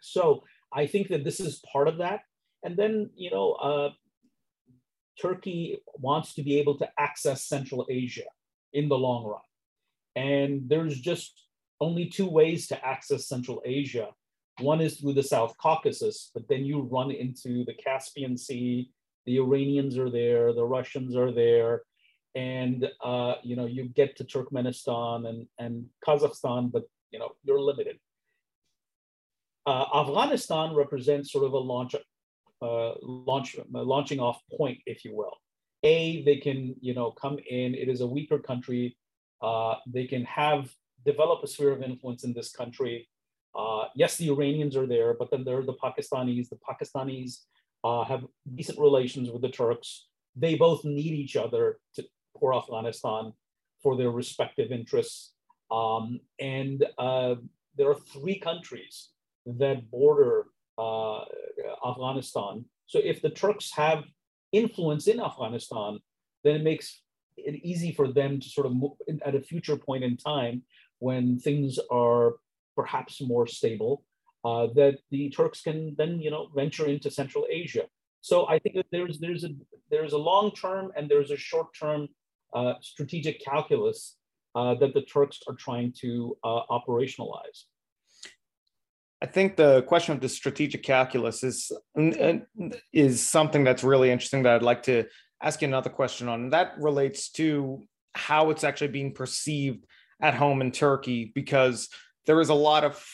So 0.00 0.44
I 0.72 0.86
think 0.86 1.08
that 1.08 1.24
this 1.24 1.40
is 1.40 1.62
part 1.72 1.88
of 1.88 1.98
that. 1.98 2.20
And 2.64 2.76
then, 2.76 3.10
you 3.16 3.30
know, 3.30 3.52
uh, 3.52 3.90
Turkey 5.20 5.78
wants 5.94 6.34
to 6.34 6.42
be 6.42 6.58
able 6.58 6.78
to 6.78 6.88
access 6.98 7.44
Central 7.44 7.86
Asia 7.88 8.28
in 8.72 8.88
the 8.88 8.98
long 8.98 9.24
run. 9.24 9.40
And 10.16 10.68
there's 10.68 11.00
just 11.00 11.46
only 11.80 12.06
two 12.06 12.28
ways 12.28 12.68
to 12.68 12.86
access 12.86 13.26
Central 13.26 13.62
Asia. 13.64 14.08
One 14.60 14.80
is 14.80 14.98
through 14.98 15.14
the 15.14 15.22
South 15.22 15.56
Caucasus, 15.58 16.30
but 16.34 16.48
then 16.48 16.64
you 16.64 16.82
run 16.82 17.10
into 17.10 17.64
the 17.64 17.74
Caspian 17.74 18.36
Sea. 18.36 18.90
The 19.26 19.38
Iranians 19.38 19.96
are 19.98 20.10
there, 20.10 20.52
the 20.52 20.64
Russians 20.64 21.16
are 21.16 21.32
there, 21.32 21.82
and 22.34 22.88
uh, 23.02 23.34
you 23.42 23.56
know 23.56 23.66
you 23.66 23.84
get 23.84 24.16
to 24.16 24.24
Turkmenistan 24.24 25.28
and 25.28 25.46
and 25.58 25.86
Kazakhstan, 26.06 26.70
but 26.72 26.84
you 27.10 27.18
know 27.18 27.30
you're 27.44 27.60
limited. 27.60 27.98
Uh, 29.64 29.84
Afghanistan 29.94 30.74
represents 30.74 31.30
sort 31.30 31.44
of 31.44 31.52
a 31.52 31.58
launch, 31.58 31.94
uh, 31.94 32.92
launch, 33.00 33.56
launching 33.70 34.18
off 34.18 34.40
point, 34.58 34.78
if 34.86 35.04
you 35.04 35.14
will. 35.14 35.36
A, 35.84 36.24
they 36.24 36.36
can, 36.36 36.74
you 36.80 36.94
know, 36.94 37.12
come 37.12 37.38
in. 37.48 37.74
It 37.74 37.88
is 37.88 38.00
a 38.00 38.06
weaker 38.06 38.38
country. 38.38 38.96
Uh, 39.40 39.76
they 39.86 40.06
can 40.06 40.24
have 40.24 40.70
develop 41.04 41.42
a 41.42 41.46
sphere 41.46 41.72
of 41.72 41.82
influence 41.82 42.24
in 42.24 42.32
this 42.32 42.52
country. 42.52 43.08
Uh, 43.54 43.84
yes, 43.94 44.16
the 44.16 44.28
Iranians 44.30 44.76
are 44.76 44.86
there, 44.86 45.14
but 45.14 45.30
then 45.30 45.44
there 45.44 45.58
are 45.58 45.64
the 45.64 45.74
Pakistanis. 45.74 46.48
The 46.48 46.58
Pakistanis 46.68 47.40
uh, 47.84 48.04
have 48.04 48.24
decent 48.54 48.78
relations 48.78 49.30
with 49.30 49.42
the 49.42 49.50
Turks. 49.50 50.06
They 50.36 50.54
both 50.54 50.84
need 50.84 51.12
each 51.12 51.36
other 51.36 51.78
to, 51.94 52.04
for 52.38 52.54
Afghanistan 52.54 53.32
for 53.82 53.96
their 53.96 54.10
respective 54.10 54.70
interests. 54.70 55.34
Um, 55.70 56.20
and 56.38 56.84
uh, 56.98 57.36
there 57.76 57.90
are 57.90 57.96
three 58.12 58.38
countries 58.38 59.10
that 59.46 59.90
border 59.90 60.46
uh, 60.78 61.24
Afghanistan. 61.86 62.64
So 62.86 63.00
if 63.02 63.20
the 63.20 63.30
Turks 63.30 63.72
have 63.72 64.04
influence 64.52 65.06
in 65.08 65.20
Afghanistan, 65.20 65.98
then 66.44 66.56
it 66.56 66.62
makes 66.62 67.00
it 67.36 67.56
easy 67.64 67.92
for 67.92 68.12
them 68.12 68.40
to 68.40 68.48
sort 68.48 68.66
of 68.66 68.74
move 68.74 68.92
at 69.24 69.34
a 69.34 69.40
future 69.40 69.76
point 69.76 70.04
in 70.04 70.16
time 70.16 70.62
when 70.98 71.38
things 71.38 71.78
are 71.90 72.36
perhaps 72.76 73.20
more 73.20 73.46
stable, 73.46 74.04
uh, 74.44 74.68
that 74.74 74.98
the 75.10 75.30
Turks 75.30 75.62
can 75.62 75.94
then 75.98 76.20
you 76.20 76.30
know 76.30 76.48
venture 76.54 76.86
into 76.86 77.10
Central 77.10 77.46
Asia. 77.50 77.84
So 78.20 78.46
I 78.48 78.58
think 78.58 78.76
that 78.76 78.86
there's 78.92 79.18
there's 79.18 79.44
a 79.44 79.50
there's 79.90 80.12
a 80.12 80.18
long 80.18 80.52
term 80.52 80.92
and 80.96 81.08
there's 81.08 81.30
a 81.30 81.36
short 81.36 81.68
term 81.78 82.08
uh, 82.54 82.74
strategic 82.80 83.44
calculus 83.44 84.16
uh, 84.54 84.74
that 84.76 84.94
the 84.94 85.02
Turks 85.02 85.40
are 85.48 85.54
trying 85.54 85.92
to 86.00 86.36
uh, 86.44 86.60
operationalize. 86.70 87.64
I 89.22 89.26
think 89.26 89.56
the 89.56 89.82
question 89.82 90.14
of 90.14 90.20
the 90.20 90.28
strategic 90.28 90.82
calculus 90.82 91.44
is 91.44 91.70
is 92.92 93.26
something 93.26 93.62
that's 93.62 93.84
really 93.84 94.10
interesting 94.10 94.42
that 94.42 94.54
I'd 94.54 94.62
like 94.62 94.82
to 94.84 95.04
ask 95.42 95.62
you 95.62 95.68
another 95.68 95.90
question 95.90 96.28
on. 96.28 96.44
And 96.44 96.52
that 96.52 96.74
relates 96.78 97.30
to 97.32 97.82
how 98.14 98.50
it's 98.50 98.64
actually 98.64 98.88
being 98.88 99.14
perceived 99.14 99.86
at 100.20 100.34
home 100.34 100.60
in 100.60 100.70
Turkey, 100.70 101.32
because 101.34 101.88
there 102.26 102.40
is 102.40 102.48
a 102.48 102.54
lot 102.54 102.84
of 102.84 103.04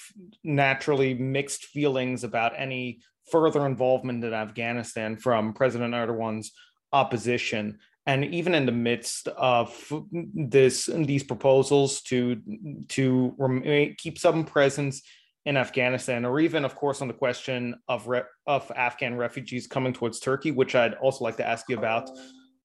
naturally 0.45 1.15
mixed 1.15 1.67
feelings 1.67 2.25
about 2.25 2.53
any 2.57 3.00
further 3.31 3.67
involvement 3.67 4.25
in 4.25 4.33
Afghanistan 4.33 5.17
from 5.17 5.53
President 5.53 5.95
Erdogan's 5.95 6.53
opposition. 6.93 7.79
And 8.07 8.25
even 8.25 8.55
in 8.55 8.65
the 8.65 8.73
midst 8.73 9.29
of 9.29 9.93
this, 10.35 10.87
these 10.87 11.23
proposals 11.23 12.00
to 12.03 12.41
to 12.88 13.95
keep 13.99 14.19
some 14.19 14.45
presence 14.45 15.03
in 15.45 15.57
Afghanistan, 15.57 16.25
or 16.25 16.41
even, 16.41 16.65
of 16.65 16.75
course, 16.75 17.00
on 17.00 17.09
the 17.09 17.15
question 17.15 17.75
of 17.87 18.09
re- 18.09 18.23
of 18.47 18.71
Afghan 18.75 19.17
refugees 19.17 19.67
coming 19.67 19.93
towards 19.93 20.21
Turkey, 20.21 20.50
which 20.50 20.75
I'd 20.75 20.95
also 20.95 21.25
like 21.25 21.37
to 21.37 21.47
ask 21.47 21.69
you 21.69 21.79
about 21.79 22.11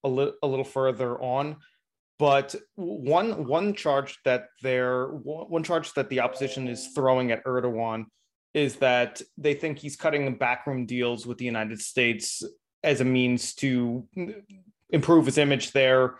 a, 0.02 0.08
li- 0.08 0.32
a 0.42 0.46
little 0.46 0.64
further 0.64 1.20
on. 1.20 1.56
But 2.18 2.54
one 2.76 3.46
one 3.46 3.74
charge 3.74 4.18
that 4.24 4.46
they're 4.62 5.06
one 5.06 5.64
charge 5.64 5.92
that 5.94 6.08
the 6.10 6.20
opposition 6.20 6.68
is 6.68 6.88
throwing 6.94 7.32
at 7.32 7.44
Erdogan 7.44 8.04
is 8.52 8.76
that 8.76 9.20
they 9.36 9.54
think 9.54 9.78
he's 9.78 9.96
cutting 9.96 10.36
backroom 10.36 10.86
deals 10.86 11.26
with 11.26 11.38
the 11.38 11.44
United 11.44 11.80
States 11.80 12.42
as 12.84 13.00
a 13.00 13.04
means 13.04 13.54
to 13.54 14.06
improve 14.90 15.26
his 15.26 15.38
image 15.38 15.72
there, 15.72 16.14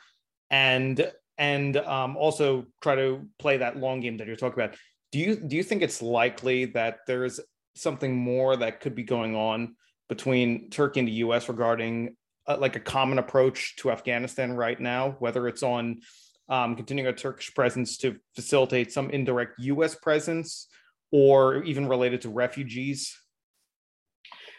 and 0.50 1.12
and 1.38 1.76
um, 1.76 2.16
also 2.16 2.64
try 2.82 2.96
to 2.96 3.28
play 3.38 3.58
that 3.58 3.76
long 3.76 4.00
game 4.00 4.16
that 4.16 4.26
you're 4.26 4.36
talking 4.36 4.62
about 4.62 4.76
do 5.14 5.20
you 5.20 5.36
do 5.36 5.54
you 5.54 5.62
think 5.62 5.80
it's 5.80 6.02
likely 6.02 6.64
that 6.64 6.98
there's 7.06 7.38
something 7.76 8.16
more 8.16 8.56
that 8.56 8.80
could 8.80 8.96
be 8.96 9.04
going 9.04 9.36
on 9.36 9.76
between 10.08 10.70
Turkey 10.70 10.98
and 10.98 11.08
the 11.08 11.12
U.S. 11.26 11.48
regarding 11.48 12.16
uh, 12.46 12.56
like 12.58 12.76
a 12.76 12.80
common 12.80 13.18
approach 13.18 13.76
to 13.76 13.90
Afghanistan 13.90 14.52
right 14.52 14.78
now, 14.78 15.16
whether 15.18 15.48
it's 15.48 15.62
on 15.62 16.00
um, 16.48 16.76
continuing 16.76 17.08
a 17.08 17.12
Turkish 17.12 17.54
presence 17.54 17.96
to 17.98 18.16
facilitate 18.34 18.92
some 18.92 19.10
indirect 19.10 19.58
U.S. 19.60 19.94
presence, 19.94 20.68
or 21.10 21.62
even 21.62 21.88
related 21.88 22.20
to 22.22 22.28
refugees? 22.28 23.16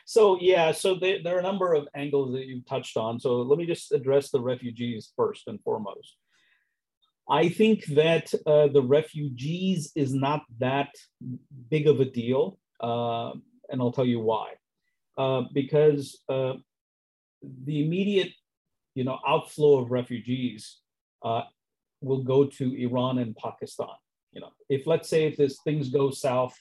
So 0.05 0.37
yeah, 0.39 0.71
so 0.71 0.95
they, 0.95 1.21
there 1.21 1.35
are 1.35 1.39
a 1.39 1.43
number 1.43 1.73
of 1.73 1.87
angles 1.95 2.31
that 2.33 2.45
you've 2.45 2.65
touched 2.65 2.95
on. 2.95 3.19
So 3.19 3.41
let 3.41 3.57
me 3.57 3.65
just 3.65 3.91
address 3.91 4.29
the 4.29 4.39
refugees 4.39 5.11
first 5.17 5.47
and 5.47 5.59
foremost. 5.63 6.15
I 7.29 7.49
think 7.49 7.85
that 7.87 8.31
uh, 8.45 8.67
the 8.67 8.83
refugees 8.83 9.91
is 9.95 10.13
not 10.13 10.43
that 10.59 10.89
big 11.69 11.87
of 11.87 11.99
a 11.99 12.05
deal, 12.05 12.59
uh, 12.79 13.31
and 13.69 13.81
I'll 13.81 13.91
tell 13.91 14.05
you 14.05 14.19
why. 14.19 14.53
Uh, 15.17 15.43
because 15.53 16.21
uh, 16.29 16.53
the 17.63 17.83
immediate, 17.83 18.31
you 18.93 19.03
know, 19.03 19.19
outflow 19.27 19.79
of 19.79 19.91
refugees 19.91 20.79
uh, 21.23 21.43
will 22.01 22.23
go 22.23 22.45
to 22.45 22.73
Iran 22.75 23.17
and 23.19 23.35
Pakistan. 23.35 23.95
You 24.31 24.41
know, 24.41 24.51
if 24.69 24.85
let's 24.85 25.09
say 25.09 25.25
if 25.25 25.37
this 25.37 25.59
things 25.63 25.89
go 25.89 26.11
south 26.11 26.55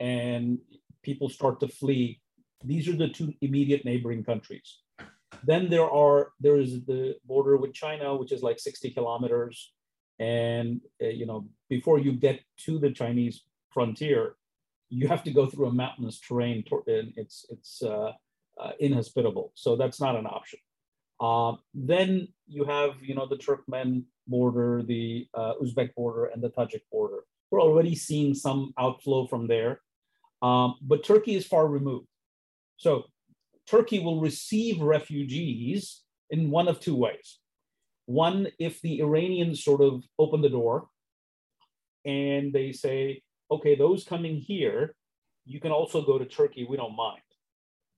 and 0.00 0.58
people 1.02 1.28
start 1.28 1.60
to 1.60 1.68
flee, 1.68 2.20
these 2.64 2.88
are 2.88 2.96
the 2.96 3.08
two 3.08 3.32
immediate 3.40 3.84
neighboring 3.84 4.24
countries. 4.24 4.78
Then 5.44 5.70
there 5.70 5.90
are 5.90 6.32
there 6.40 6.58
is 6.58 6.84
the 6.84 7.16
border 7.24 7.56
with 7.56 7.72
China, 7.72 8.16
which 8.16 8.32
is 8.32 8.42
like 8.42 8.58
60 8.58 8.90
kilometers 8.90 9.72
and 10.18 10.80
uh, 11.02 11.08
you 11.08 11.26
know 11.26 11.46
before 11.68 11.98
you 11.98 12.12
get 12.12 12.40
to 12.56 12.78
the 12.78 12.90
chinese 12.90 13.42
frontier 13.70 14.36
you 14.88 15.08
have 15.08 15.22
to 15.22 15.30
go 15.30 15.46
through 15.46 15.66
a 15.66 15.72
mountainous 15.72 16.20
terrain 16.20 16.64
and 16.86 17.12
it's 17.16 17.44
it's 17.50 17.82
uh, 17.82 18.12
uh, 18.60 18.72
inhospitable. 18.80 19.52
So 19.54 19.76
that's 19.76 20.00
not 20.00 20.16
an 20.16 20.26
option. 20.26 20.58
Uh, 21.20 21.54
then 21.74 22.28
you 22.46 22.64
have 22.64 22.94
you 23.02 23.14
know 23.14 23.26
the 23.26 23.36
turkmen 23.36 24.04
border 24.26 24.82
the 24.82 25.26
uh, 25.34 25.54
uzbek 25.62 25.94
border 25.94 26.26
and 26.26 26.42
the 26.42 26.50
tajik 26.50 26.82
border. 26.90 27.24
We're 27.50 27.62
already 27.62 27.94
seeing 27.94 28.34
some 28.34 28.74
outflow 28.78 29.26
from 29.26 29.46
there. 29.46 29.80
Um, 30.42 30.76
but 30.82 31.04
turkey 31.04 31.36
is 31.36 31.46
far 31.46 31.66
removed. 31.66 32.08
So 32.76 33.04
turkey 33.66 34.00
will 34.00 34.20
receive 34.20 34.80
refugees 34.80 36.02
in 36.30 36.50
one 36.50 36.68
of 36.68 36.80
two 36.80 36.96
ways. 36.96 37.38
One, 38.06 38.48
if 38.58 38.80
the 38.82 39.00
Iranians 39.00 39.64
sort 39.64 39.80
of 39.80 40.04
open 40.18 40.42
the 40.42 40.48
door 40.48 40.88
and 42.04 42.52
they 42.52 42.72
say, 42.72 43.22
okay, 43.50 43.74
those 43.74 44.04
coming 44.04 44.36
here, 44.36 44.94
you 45.44 45.60
can 45.60 45.72
also 45.72 46.02
go 46.02 46.18
to 46.18 46.24
Turkey, 46.24 46.66
we 46.68 46.76
don't 46.76 46.96
mind. 46.96 47.20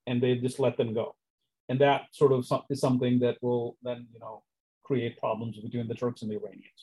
And 0.08 0.22
they 0.22 0.34
just 0.36 0.58
let 0.58 0.76
them 0.76 0.94
go. 0.94 1.14
And 1.68 1.78
that 1.80 2.06
sort 2.12 2.32
of 2.32 2.46
is 2.70 2.80
something 2.80 3.18
that 3.20 3.36
will 3.42 3.76
then, 3.82 4.06
you 4.12 4.20
know, 4.20 4.42
create 4.82 5.18
problems 5.18 5.58
between 5.58 5.86
the 5.86 5.94
Turks 5.94 6.22
and 6.22 6.30
the 6.30 6.36
Iranians. 6.36 6.80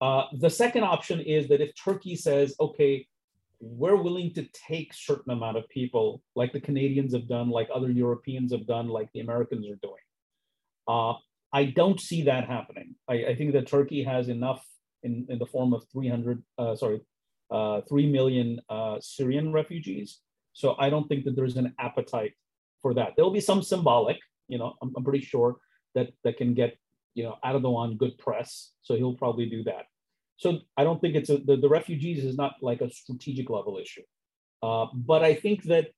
Uh, 0.00 0.24
the 0.32 0.50
second 0.50 0.84
option 0.84 1.20
is 1.20 1.48
that 1.48 1.60
if 1.60 1.70
Turkey 1.74 2.16
says, 2.16 2.54
okay, 2.60 3.06
we're 3.60 3.96
willing 3.96 4.32
to 4.34 4.46
take 4.68 4.92
certain 4.92 5.32
amount 5.32 5.56
of 5.56 5.68
people, 5.68 6.22
like 6.34 6.52
the 6.52 6.60
Canadians 6.60 7.12
have 7.14 7.28
done, 7.28 7.50
like 7.50 7.68
other 7.72 7.90
Europeans 7.90 8.52
have 8.52 8.66
done, 8.66 8.88
like 8.88 9.08
the 9.12 9.20
Americans 9.20 9.66
are 9.68 9.78
doing, 9.82 10.04
uh, 10.88 11.14
I 11.52 11.66
don't 11.66 12.00
see 12.00 12.22
that 12.22 12.48
happening. 12.48 12.96
I, 13.08 13.14
I 13.26 13.34
think 13.36 13.52
that 13.52 13.66
Turkey 13.66 14.02
has 14.02 14.28
enough 14.28 14.64
in, 15.02 15.26
in 15.28 15.38
the 15.38 15.46
form 15.46 15.72
of 15.72 15.84
300, 15.92 16.42
uh, 16.58 16.74
sorry, 16.74 17.00
uh, 17.50 17.82
3 17.88 18.10
million 18.10 18.60
uh, 18.68 18.96
Syrian 19.00 19.52
refugees. 19.52 20.20
So 20.52 20.76
I 20.78 20.90
don't 20.90 21.08
think 21.08 21.24
that 21.24 21.36
there's 21.36 21.56
an 21.56 21.74
appetite 21.78 22.34
for 22.80 22.94
that. 22.94 23.14
There'll 23.16 23.30
be 23.30 23.40
some 23.40 23.62
symbolic, 23.62 24.18
you 24.48 24.58
know, 24.58 24.74
I'm, 24.82 24.92
I'm 24.96 25.04
pretty 25.04 25.24
sure 25.24 25.56
that 25.94 26.08
that 26.24 26.36
can 26.36 26.54
get, 26.54 26.76
you 27.14 27.24
know, 27.24 27.36
Erdogan 27.44 27.96
good 27.96 28.18
press. 28.18 28.72
So 28.82 28.96
he'll 28.96 29.14
probably 29.14 29.46
do 29.46 29.62
that. 29.64 29.86
So 30.36 30.60
I 30.76 30.84
don't 30.84 31.00
think 31.00 31.14
it's 31.14 31.30
a, 31.30 31.38
the, 31.38 31.56
the 31.56 31.68
refugees 31.68 32.24
is 32.24 32.36
not 32.36 32.54
like 32.60 32.80
a 32.80 32.90
strategic 32.90 33.48
level 33.48 33.78
issue. 33.78 34.02
Uh, 34.62 34.86
but 34.94 35.22
I 35.22 35.34
think 35.34 35.64
that 35.64 35.88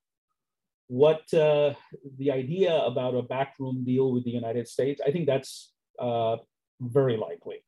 what 0.89 1.33
uh, 1.33 1.75
the 2.19 2.31
idea 2.31 2.77
about 2.77 3.15
a 3.15 3.23
backroom 3.23 3.85
deal 3.85 4.13
with 4.13 4.25
the 4.25 4.31
United 4.31 4.69
States, 4.69 5.01
I 5.07 5.11
think 5.11 5.27
that's 5.27 5.73
uh, 5.99 6.37
very 6.81 7.17
likely 7.17 7.65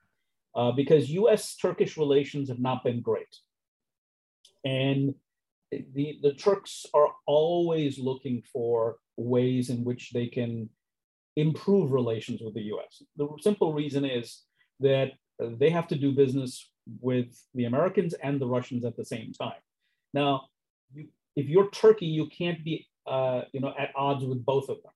uh, 0.55 0.73
because 0.73 1.11
US 1.11 1.57
Turkish 1.57 1.97
relations 1.97 2.49
have 2.49 2.59
not 2.59 2.85
been 2.85 3.01
great. 3.01 3.35
And 4.65 5.15
the, 5.71 6.19
the 6.23 6.35
Turks 6.35 6.87
are 6.95 7.09
always 7.27 7.99
looking 7.99 8.43
for 8.53 8.97
ways 9.17 9.71
in 9.71 9.85
which 9.85 10.11
they 10.13 10.27
can 10.27 10.69
improve 11.37 11.93
relations 11.93 12.41
with 12.43 12.55
the 12.55 12.63
US. 12.75 13.03
The 13.17 13.29
simple 13.41 13.73
reason 13.73 14.05
is 14.05 14.43
that 14.81 15.13
they 15.39 15.71
have 15.71 15.89
to 15.89 15.97
do 15.97 16.13
business 16.13 16.71
with 17.01 17.39
the 17.55 17.65
Americans 17.65 18.15
and 18.15 18.41
the 18.41 18.47
Russians 18.47 18.85
at 18.85 18.97
the 18.97 19.05
same 19.05 19.33
time. 19.33 19.61
Now, 20.15 20.47
you, 20.95 21.09
if 21.35 21.47
you're 21.47 21.71
Turkey, 21.71 22.07
you 22.07 22.27
can't 22.27 22.65
be 22.65 22.87
uh, 23.07 23.43
you 23.53 23.61
know 23.61 23.73
at 23.79 23.93
odds 23.95 24.25
with 24.25 24.45
both 24.45 24.69
of 24.69 24.83
them. 24.83 24.93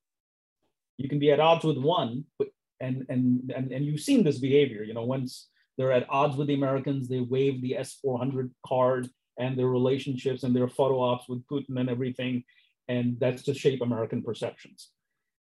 You 0.97 1.09
can 1.09 1.19
be 1.19 1.31
at 1.33 1.41
odds 1.41 1.65
with 1.65 1.79
one, 1.79 2.25
but 2.39 2.49
and 2.81 3.05
and 3.09 3.53
and 3.55 3.73
and 3.73 3.85
you've 3.85 4.01
seen 4.01 4.25
this 4.25 4.39
behavior. 4.39 4.83
You 4.83 4.95
know, 4.95 5.05
once 5.05 5.49
they're 5.77 5.93
at 5.93 6.07
odds 6.09 6.37
with 6.37 6.49
the 6.49 6.55
Americans, 6.55 7.09
they 7.09 7.21
wave 7.21 7.61
the 7.61 7.77
S400 7.79 8.51
card 8.67 9.09
and 9.39 9.59
their 9.59 9.69
relationships 9.69 10.43
and 10.43 10.55
their 10.55 10.69
photo 10.69 11.01
ops 11.01 11.29
with 11.29 11.47
Putin 11.47 11.79
and 11.79 11.89
everything, 11.89 12.45
and 12.89 13.19
that's 13.21 13.43
to 13.45 13.55
shape 13.55 13.81
American 13.83 14.23
perceptions. 14.23 14.91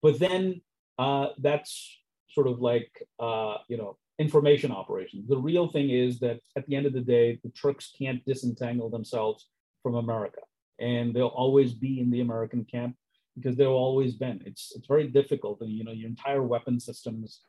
But 0.03 0.19
then 0.19 0.61
uh, 0.99 1.29
that's 1.39 1.99
sort 2.31 2.47
of 2.47 2.61
like 2.61 2.91
uh, 3.19 3.57
you 3.69 3.77
know 3.77 3.97
information 4.19 4.73
operations. 4.73 5.29
The 5.29 5.39
real 5.39 5.69
thing 5.69 5.91
is 5.91 6.19
that 6.21 6.41
at 6.57 6.67
the 6.67 6.77
end 6.77 6.87
of 6.87 6.93
the 6.93 7.01
day, 7.01 7.39
the 7.43 7.51
Turks 7.51 7.93
can't 7.97 8.25
disentangle 8.25 8.91
themselves 8.91 9.47
from 9.83 9.95
America, 9.95 10.41
and 10.79 11.15
they'll 11.15 11.27
always 11.29 11.73
be 11.73 12.01
in 12.01 12.11
the 12.11 12.21
American 12.21 12.65
camp 12.65 12.97
because 13.37 13.57
they've 13.57 13.69
always 13.69 14.15
been. 14.15 14.43
It's 14.45 14.73
it's 14.77 14.87
very 14.87 15.09
difficult, 15.09 15.61
and 15.61 15.71
you 15.71 15.85
know 15.85 15.93
your 15.93 16.09
entire 16.09 16.43
weapon 16.43 16.81
systems. 16.81 17.41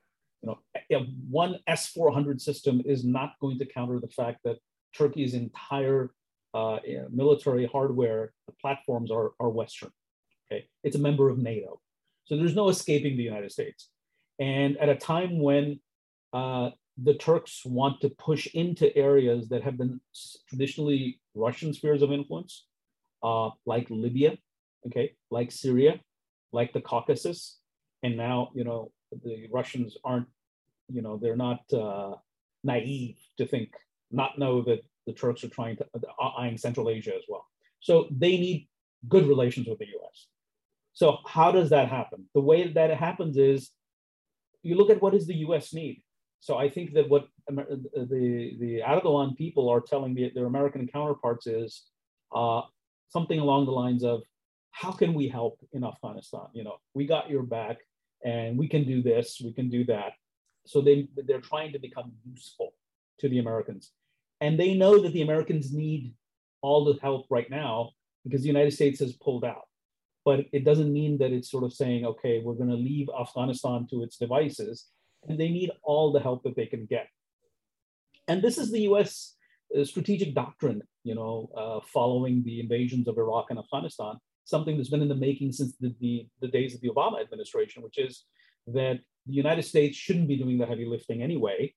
You 0.41 0.55
know, 0.89 1.05
one 1.29 1.59
S 1.67 1.87
four 1.87 2.13
hundred 2.13 2.41
system 2.41 2.81
is 2.85 3.03
not 3.03 3.33
going 3.41 3.59
to 3.59 3.65
counter 3.65 3.99
the 3.99 4.07
fact 4.07 4.39
that 4.45 4.57
Turkey's 4.97 5.33
entire 5.33 6.11
uh, 6.53 6.79
military 7.11 7.65
hardware 7.65 8.33
platforms 8.61 9.11
are, 9.11 9.31
are 9.39 9.49
Western. 9.49 9.91
Okay, 10.51 10.67
it's 10.83 10.95
a 10.95 10.99
member 10.99 11.29
of 11.29 11.37
NATO, 11.37 11.79
so 12.25 12.37
there's 12.37 12.55
no 12.55 12.69
escaping 12.69 13.17
the 13.17 13.23
United 13.23 13.51
States. 13.51 13.89
And 14.39 14.77
at 14.77 14.89
a 14.89 14.95
time 14.95 15.41
when 15.41 15.79
uh, 16.33 16.69
the 16.97 17.13
Turks 17.13 17.63
want 17.65 18.01
to 18.01 18.09
push 18.09 18.47
into 18.47 18.95
areas 18.97 19.49
that 19.49 19.63
have 19.63 19.77
been 19.77 19.99
traditionally 20.47 21.19
Russian 21.35 21.73
spheres 21.73 22.01
of 22.01 22.11
influence, 22.11 22.65
uh, 23.21 23.49
like 23.65 23.87
Libya, 23.89 24.37
okay, 24.87 25.15
like 25.29 25.51
Syria, 25.51 25.99
like 26.51 26.73
the 26.73 26.81
Caucasus, 26.81 27.59
and 28.01 28.17
now 28.17 28.51
you 28.55 28.63
know 28.63 28.91
the 29.23 29.47
Russians 29.51 29.97
aren't, 30.03 30.27
you 30.87 31.01
know, 31.01 31.17
they're 31.17 31.35
not 31.35 31.61
uh, 31.73 32.15
naive 32.63 33.17
to 33.37 33.45
think, 33.45 33.71
not 34.11 34.37
know 34.37 34.61
that 34.63 34.79
the 35.09 35.15
Turks 35.21 35.43
are 35.43 35.49
trying 35.59 35.75
to 35.77 35.85
uh, 35.95 36.29
eyeing 36.37 36.57
Central 36.57 36.87
Asia 36.89 37.13
as 37.15 37.23
well. 37.27 37.45
So 37.79 38.07
they 38.11 38.37
need 38.45 38.67
good 39.07 39.25
relations 39.27 39.67
with 39.67 39.79
the 39.79 39.87
U.S. 39.97 40.27
So 40.93 41.17
how 41.25 41.51
does 41.51 41.69
that 41.71 41.87
happen? 41.89 42.25
The 42.35 42.41
way 42.41 42.71
that 42.71 42.91
it 42.91 42.97
happens 42.97 43.35
is 43.37 43.71
you 44.61 44.75
look 44.75 44.91
at 44.91 45.01
what 45.01 45.13
does 45.13 45.25
the 45.25 45.39
U.S. 45.47 45.73
need. 45.73 46.03
So 46.41 46.57
I 46.57 46.69
think 46.69 46.93
that 46.93 47.09
what 47.09 47.27
the 47.47 48.55
the 48.63 48.81
Erdogan 48.93 49.35
people 49.35 49.67
are 49.69 49.81
telling 49.81 50.13
the, 50.13 50.31
their 50.35 50.45
American 50.45 50.87
counterparts 50.87 51.47
is 51.47 51.71
uh, 52.33 52.61
something 53.09 53.39
along 53.39 53.65
the 53.65 53.77
lines 53.83 54.03
of, 54.03 54.21
"How 54.71 54.91
can 54.91 55.13
we 55.13 55.27
help 55.27 55.59
in 55.73 55.83
Afghanistan? 55.83 56.47
You 56.53 56.63
know, 56.65 56.77
we 56.93 57.05
got 57.05 57.29
your 57.29 57.43
back, 57.43 57.77
and 58.23 58.57
we 58.57 58.67
can 58.73 58.83
do 58.85 59.01
this, 59.01 59.41
we 59.43 59.53
can 59.59 59.69
do 59.69 59.83
that." 59.85 60.11
So 60.65 60.81
they 60.81 61.07
they're 61.27 61.47
trying 61.53 61.71
to 61.73 61.79
become 61.87 62.11
useful 62.33 62.69
to 63.19 63.27
the 63.27 63.39
Americans, 63.39 63.91
and 64.41 64.59
they 64.59 64.73
know 64.73 65.01
that 65.01 65.13
the 65.13 65.21
Americans 65.21 65.73
need 65.73 66.13
all 66.61 66.85
the 66.85 66.99
help 67.01 67.25
right 67.29 67.49
now 67.49 67.91
because 68.23 68.41
the 68.41 68.47
United 68.47 68.71
States 68.71 68.99
has 68.99 69.13
pulled 69.13 69.45
out. 69.45 69.67
But 70.25 70.45
it 70.51 70.65
doesn't 70.65 70.91
mean 70.91 71.17
that 71.19 71.31
it's 71.31 71.49
sort 71.49 71.63
of 71.63 71.73
saying, 71.73 72.05
"Okay, 72.05 72.41
we're 72.43 72.55
going 72.61 72.69
to 72.69 72.75
leave 72.75 73.07
Afghanistan 73.19 73.87
to 73.89 74.03
its 74.03 74.17
devices." 74.17 74.87
and 75.27 75.39
they 75.39 75.49
need 75.49 75.71
all 75.83 76.11
the 76.11 76.19
help 76.19 76.43
that 76.43 76.55
they 76.55 76.65
can 76.65 76.85
get. 76.85 77.07
And 78.27 78.41
this 78.41 78.57
is 78.57 78.71
the 78.71 78.81
US 78.81 79.35
uh, 79.77 79.83
strategic 79.83 80.33
doctrine, 80.33 80.81
you 81.03 81.15
know, 81.15 81.49
uh, 81.57 81.79
following 81.85 82.43
the 82.43 82.59
invasions 82.59 83.07
of 83.07 83.17
Iraq 83.17 83.47
and 83.49 83.59
Afghanistan, 83.59 84.15
something 84.45 84.77
that's 84.77 84.89
been 84.89 85.01
in 85.01 85.09
the 85.09 85.15
making 85.15 85.51
since 85.51 85.75
the, 85.79 85.93
the, 85.99 86.27
the 86.41 86.47
days 86.47 86.73
of 86.75 86.81
the 86.81 86.89
Obama 86.89 87.21
administration, 87.21 87.83
which 87.83 87.97
is 87.97 88.25
that 88.67 88.99
the 89.25 89.33
United 89.33 89.63
States 89.63 89.97
shouldn't 89.97 90.27
be 90.27 90.37
doing 90.37 90.57
the 90.57 90.65
heavy 90.65 90.85
lifting 90.85 91.21
anyway. 91.21 91.73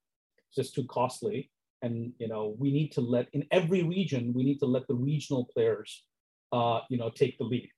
It's 0.48 0.56
just 0.56 0.74
too 0.74 0.84
costly. 0.84 1.50
And, 1.82 2.12
you 2.18 2.28
know, 2.28 2.54
we 2.58 2.72
need 2.72 2.92
to 2.92 3.00
let, 3.00 3.28
in 3.32 3.44
every 3.50 3.82
region, 3.82 4.32
we 4.34 4.44
need 4.44 4.60
to 4.60 4.66
let 4.66 4.86
the 4.86 4.94
regional 4.94 5.48
players, 5.52 6.04
uh, 6.52 6.80
you 6.88 6.96
know, 6.96 7.10
take 7.10 7.38
the 7.38 7.44
lead. 7.44 7.68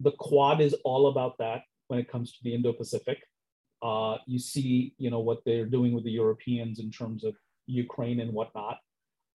The 0.00 0.12
Quad 0.12 0.60
is 0.60 0.74
all 0.84 1.08
about 1.08 1.38
that 1.38 1.62
when 1.88 1.98
it 1.98 2.08
comes 2.08 2.32
to 2.32 2.38
the 2.44 2.54
Indo-Pacific. 2.54 3.18
Uh, 3.82 4.18
you 4.26 4.38
see, 4.38 4.94
you 4.98 5.10
know, 5.10 5.20
what 5.20 5.40
they're 5.44 5.66
doing 5.66 5.92
with 5.92 6.04
the 6.04 6.10
Europeans 6.10 6.78
in 6.78 6.90
terms 6.90 7.24
of 7.24 7.34
Ukraine 7.66 8.20
and 8.20 8.32
whatnot. 8.32 8.78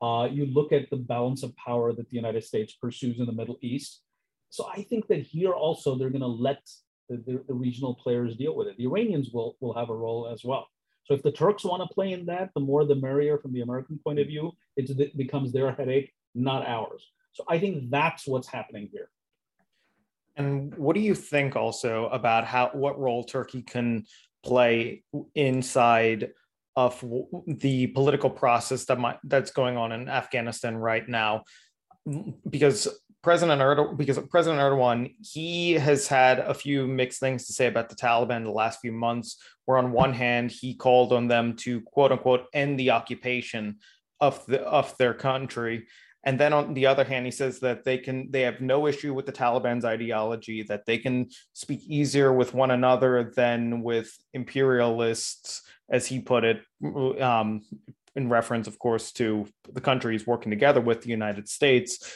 Uh, 0.01 0.27
you 0.31 0.45
look 0.45 0.71
at 0.71 0.89
the 0.89 0.95
balance 0.95 1.43
of 1.43 1.55
power 1.57 1.91
that 1.91 2.09
the 2.09 2.15
United 2.15 2.43
States 2.43 2.73
pursues 2.73 3.19
in 3.19 3.25
the 3.25 3.31
Middle 3.31 3.57
East. 3.61 4.03
So 4.49 4.69
I 4.73 4.83
think 4.83 5.07
that 5.07 5.21
here 5.21 5.51
also 5.51 5.97
they're 5.97 6.09
going 6.09 6.21
to 6.21 6.27
let 6.27 6.59
the, 7.09 7.17
the, 7.17 7.43
the, 7.47 7.53
regional 7.53 7.95
players 7.95 8.35
deal 8.35 8.55
with 8.55 8.67
it. 8.67 8.77
The 8.77 8.85
Iranians 8.85 9.31
will, 9.33 9.57
will 9.59 9.73
have 9.73 9.89
a 9.89 9.95
role 9.95 10.29
as 10.31 10.43
well. 10.43 10.67
So 11.07 11.13
if 11.13 11.23
the 11.23 11.31
Turks 11.31 11.63
want 11.63 11.87
to 11.87 11.93
play 11.93 12.11
in 12.11 12.25
that, 12.25 12.49
the 12.53 12.59
more 12.59 12.83
the 12.83 12.95
merrier 12.95 13.37
from 13.37 13.53
the 13.53 13.61
American 13.61 13.97
point 14.03 14.19
of 14.19 14.27
view. 14.27 14.51
it 14.75 15.17
becomes 15.17 15.53
their 15.53 15.71
headache, 15.71 16.11
not 16.35 16.67
ours. 16.67 17.01
So 17.31 17.45
I 17.47 17.59
think 17.59 17.89
that's 17.89 18.27
what's 18.27 18.47
happening 18.49 18.89
here. 18.91 19.09
And 20.35 20.75
what 20.75 20.95
do 20.95 20.99
you 20.99 21.15
think 21.15 21.55
also 21.55 22.09
about 22.09 22.43
how 22.45 22.71
what 22.73 22.99
role 22.99 23.23
Turkey 23.23 23.61
can 23.61 24.05
play 24.43 25.03
inside 25.33 26.31
of 26.75 27.03
the 27.47 27.87
political 27.87 28.29
process 28.29 28.85
that 28.85 28.99
might 28.99 29.17
that's 29.23 29.51
going 29.51 29.77
on 29.77 29.91
in 29.93 30.09
Afghanistan 30.09 30.75
right 30.77 31.07
now 31.07 31.43
because 32.49 32.87
President 33.27 33.61
Erdogan 33.61 33.97
because 33.97 34.17
President 34.29 34.61
Erdogan 34.61 35.13
he 35.19 35.73
has 35.73 36.07
had 36.07 36.39
a 36.39 36.53
few 36.53 36.87
mixed 36.87 37.19
things 37.19 37.45
to 37.45 37.51
say 37.51 37.67
about 37.67 37.89
the 37.89 37.95
Taliban 37.95 38.45
the 38.45 38.51
last 38.51 38.79
few 38.79 38.93
months 38.93 39.37
where 39.65 39.77
on 39.77 39.91
one 39.91 40.13
hand 40.13 40.49
he 40.49 40.73
called 40.73 41.11
on 41.11 41.27
them 41.27 41.53
to 41.57 41.81
quote 41.81 42.13
unquote 42.13 42.45
end 42.53 42.79
the 42.79 42.91
occupation 42.91 43.79
of 44.21 44.45
the 44.45 44.61
of 44.61 44.97
their 44.97 45.13
country 45.13 45.87
and 46.23 46.39
then 46.39 46.53
on 46.53 46.73
the 46.73 46.85
other 46.87 47.03
hand, 47.03 47.25
he 47.25 47.31
says 47.31 47.59
that 47.59 47.83
they 47.83 47.97
can 47.97 48.31
they 48.31 48.41
have 48.41 48.59
no 48.59 48.87
issue 48.87 49.13
with 49.13 49.25
the 49.25 49.31
Taliban's 49.31 49.85
ideology, 49.85 50.63
that 50.63 50.85
they 50.85 50.97
can 50.97 51.29
speak 51.53 51.81
easier 51.87 52.33
with 52.33 52.53
one 52.53 52.71
another 52.71 53.31
than 53.35 53.81
with 53.81 54.11
imperialists, 54.33 55.61
as 55.89 56.05
he 56.05 56.19
put 56.19 56.43
it, 56.43 56.61
um, 57.21 57.61
in 58.17 58.27
reference, 58.27 58.67
of 58.67 58.77
course, 58.77 59.13
to 59.13 59.45
the 59.71 59.79
countries 59.79 60.27
working 60.27 60.49
together 60.49 60.81
with 60.81 61.01
the 61.01 61.09
United 61.09 61.47
States. 61.47 62.13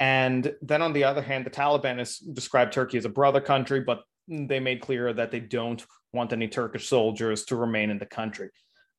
And 0.00 0.54
then 0.62 0.80
on 0.80 0.94
the 0.94 1.04
other 1.04 1.20
hand, 1.20 1.44
the 1.44 1.50
Taliban 1.50 1.98
has 1.98 2.18
described 2.18 2.72
Turkey 2.72 2.96
as 2.96 3.04
a 3.04 3.10
brother 3.10 3.40
country, 3.40 3.80
but 3.80 4.02
they 4.26 4.58
made 4.58 4.80
clear 4.80 5.12
that 5.12 5.30
they 5.30 5.40
don't 5.40 5.84
want 6.12 6.32
any 6.32 6.48
Turkish 6.48 6.88
soldiers 6.88 7.44
to 7.44 7.56
remain 7.56 7.90
in 7.90 7.98
the 7.98 8.06
country. 8.06 8.48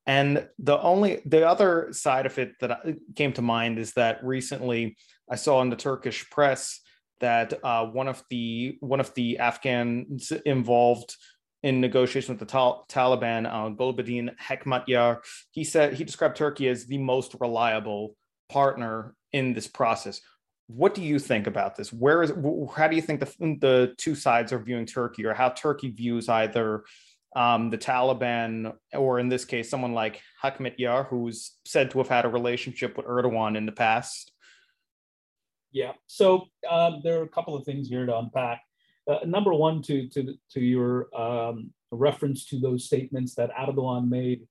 And 0.06 0.48
the 0.58 0.80
only 0.80 1.20
the 1.26 1.46
other 1.46 1.88
side 1.92 2.26
of 2.26 2.38
it 2.38 2.52
that 2.60 2.96
came 3.16 3.32
to 3.34 3.42
mind 3.42 3.78
is 3.78 3.92
that 3.92 4.24
recently 4.24 4.96
I 5.30 5.36
saw 5.36 5.60
in 5.62 5.70
the 5.70 5.76
Turkish 5.76 6.28
press 6.30 6.80
that 7.20 7.54
uh, 7.62 7.86
one 7.86 8.08
of 8.08 8.22
the 8.30 8.76
one 8.80 9.00
of 9.00 9.14
the 9.14 9.38
Afghans 9.38 10.32
involved 10.44 11.16
in 11.62 11.80
negotiation 11.80 12.34
with 12.34 12.40
the 12.40 12.46
Tal- 12.46 12.84
Taliban, 12.88 13.46
uh, 13.46 13.70
Gulbuddin 13.70 14.34
Hekmatyar, 14.36 15.18
he 15.52 15.62
said 15.62 15.94
he 15.94 16.02
described 16.02 16.36
Turkey 16.36 16.68
as 16.68 16.86
the 16.86 16.98
most 16.98 17.36
reliable 17.40 18.16
partner 18.48 19.14
in 19.32 19.54
this 19.54 19.68
process. 19.68 20.20
What 20.74 20.94
do 20.94 21.02
you 21.02 21.18
think 21.18 21.46
about 21.46 21.76
this? 21.76 21.92
Where 21.92 22.22
is 22.22 22.32
how 22.74 22.88
do 22.88 22.96
you 22.96 23.02
think 23.02 23.20
the 23.20 23.56
the 23.60 23.94
two 23.98 24.14
sides 24.14 24.52
are 24.52 24.58
viewing 24.58 24.86
Turkey, 24.86 25.26
or 25.26 25.34
how 25.34 25.50
Turkey 25.50 25.90
views 25.90 26.28
either 26.28 26.84
um, 27.34 27.70
the 27.70 27.78
Taliban, 27.78 28.74
or 28.92 29.18
in 29.18 29.28
this 29.28 29.44
case, 29.44 29.68
someone 29.68 29.92
like 29.92 30.20
Hekmatyar, 30.42 31.08
who's 31.08 31.52
said 31.64 31.90
to 31.90 31.98
have 31.98 32.08
had 32.08 32.24
a 32.24 32.28
relationship 32.28 32.96
with 32.96 33.06
Erdogan 33.06 33.56
in 33.56 33.66
the 33.66 33.72
past? 33.72 34.32
Yeah, 35.72 35.92
so 36.06 36.46
um, 36.70 37.00
there 37.02 37.20
are 37.20 37.24
a 37.24 37.28
couple 37.28 37.56
of 37.56 37.64
things 37.64 37.88
here 37.88 38.06
to 38.06 38.18
unpack. 38.18 38.62
Uh, 39.08 39.18
number 39.24 39.52
one, 39.52 39.82
to 39.82 40.08
to 40.08 40.34
to 40.52 40.60
your 40.60 41.14
um, 41.18 41.72
reference 41.90 42.46
to 42.46 42.60
those 42.60 42.86
statements 42.86 43.34
that 43.34 43.50
Erdogan 43.54 44.08
made 44.08 44.46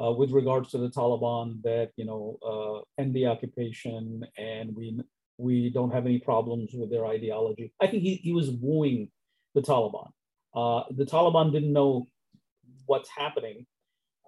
uh, 0.00 0.12
with 0.12 0.30
regards 0.32 0.70
to 0.70 0.78
the 0.78 0.90
Taliban, 0.90 1.62
that 1.62 1.90
you 1.96 2.04
know 2.04 2.38
uh, 2.44 3.02
end 3.02 3.14
the 3.14 3.26
occupation 3.26 4.26
and 4.36 4.74
we 4.76 5.00
we 5.38 5.70
don't 5.70 5.92
have 5.92 6.06
any 6.06 6.18
problems 6.18 6.70
with 6.72 6.90
their 6.90 7.06
ideology. 7.06 7.72
I 7.80 7.86
think 7.86 8.02
he, 8.02 8.16
he 8.16 8.32
was 8.32 8.50
wooing 8.50 9.10
the 9.54 9.62
Taliban. 9.62 10.08
Uh, 10.54 10.84
the 10.90 11.04
Taliban 11.04 11.52
didn't 11.52 11.72
know 11.72 12.06
what's 12.86 13.10
happening, 13.10 13.66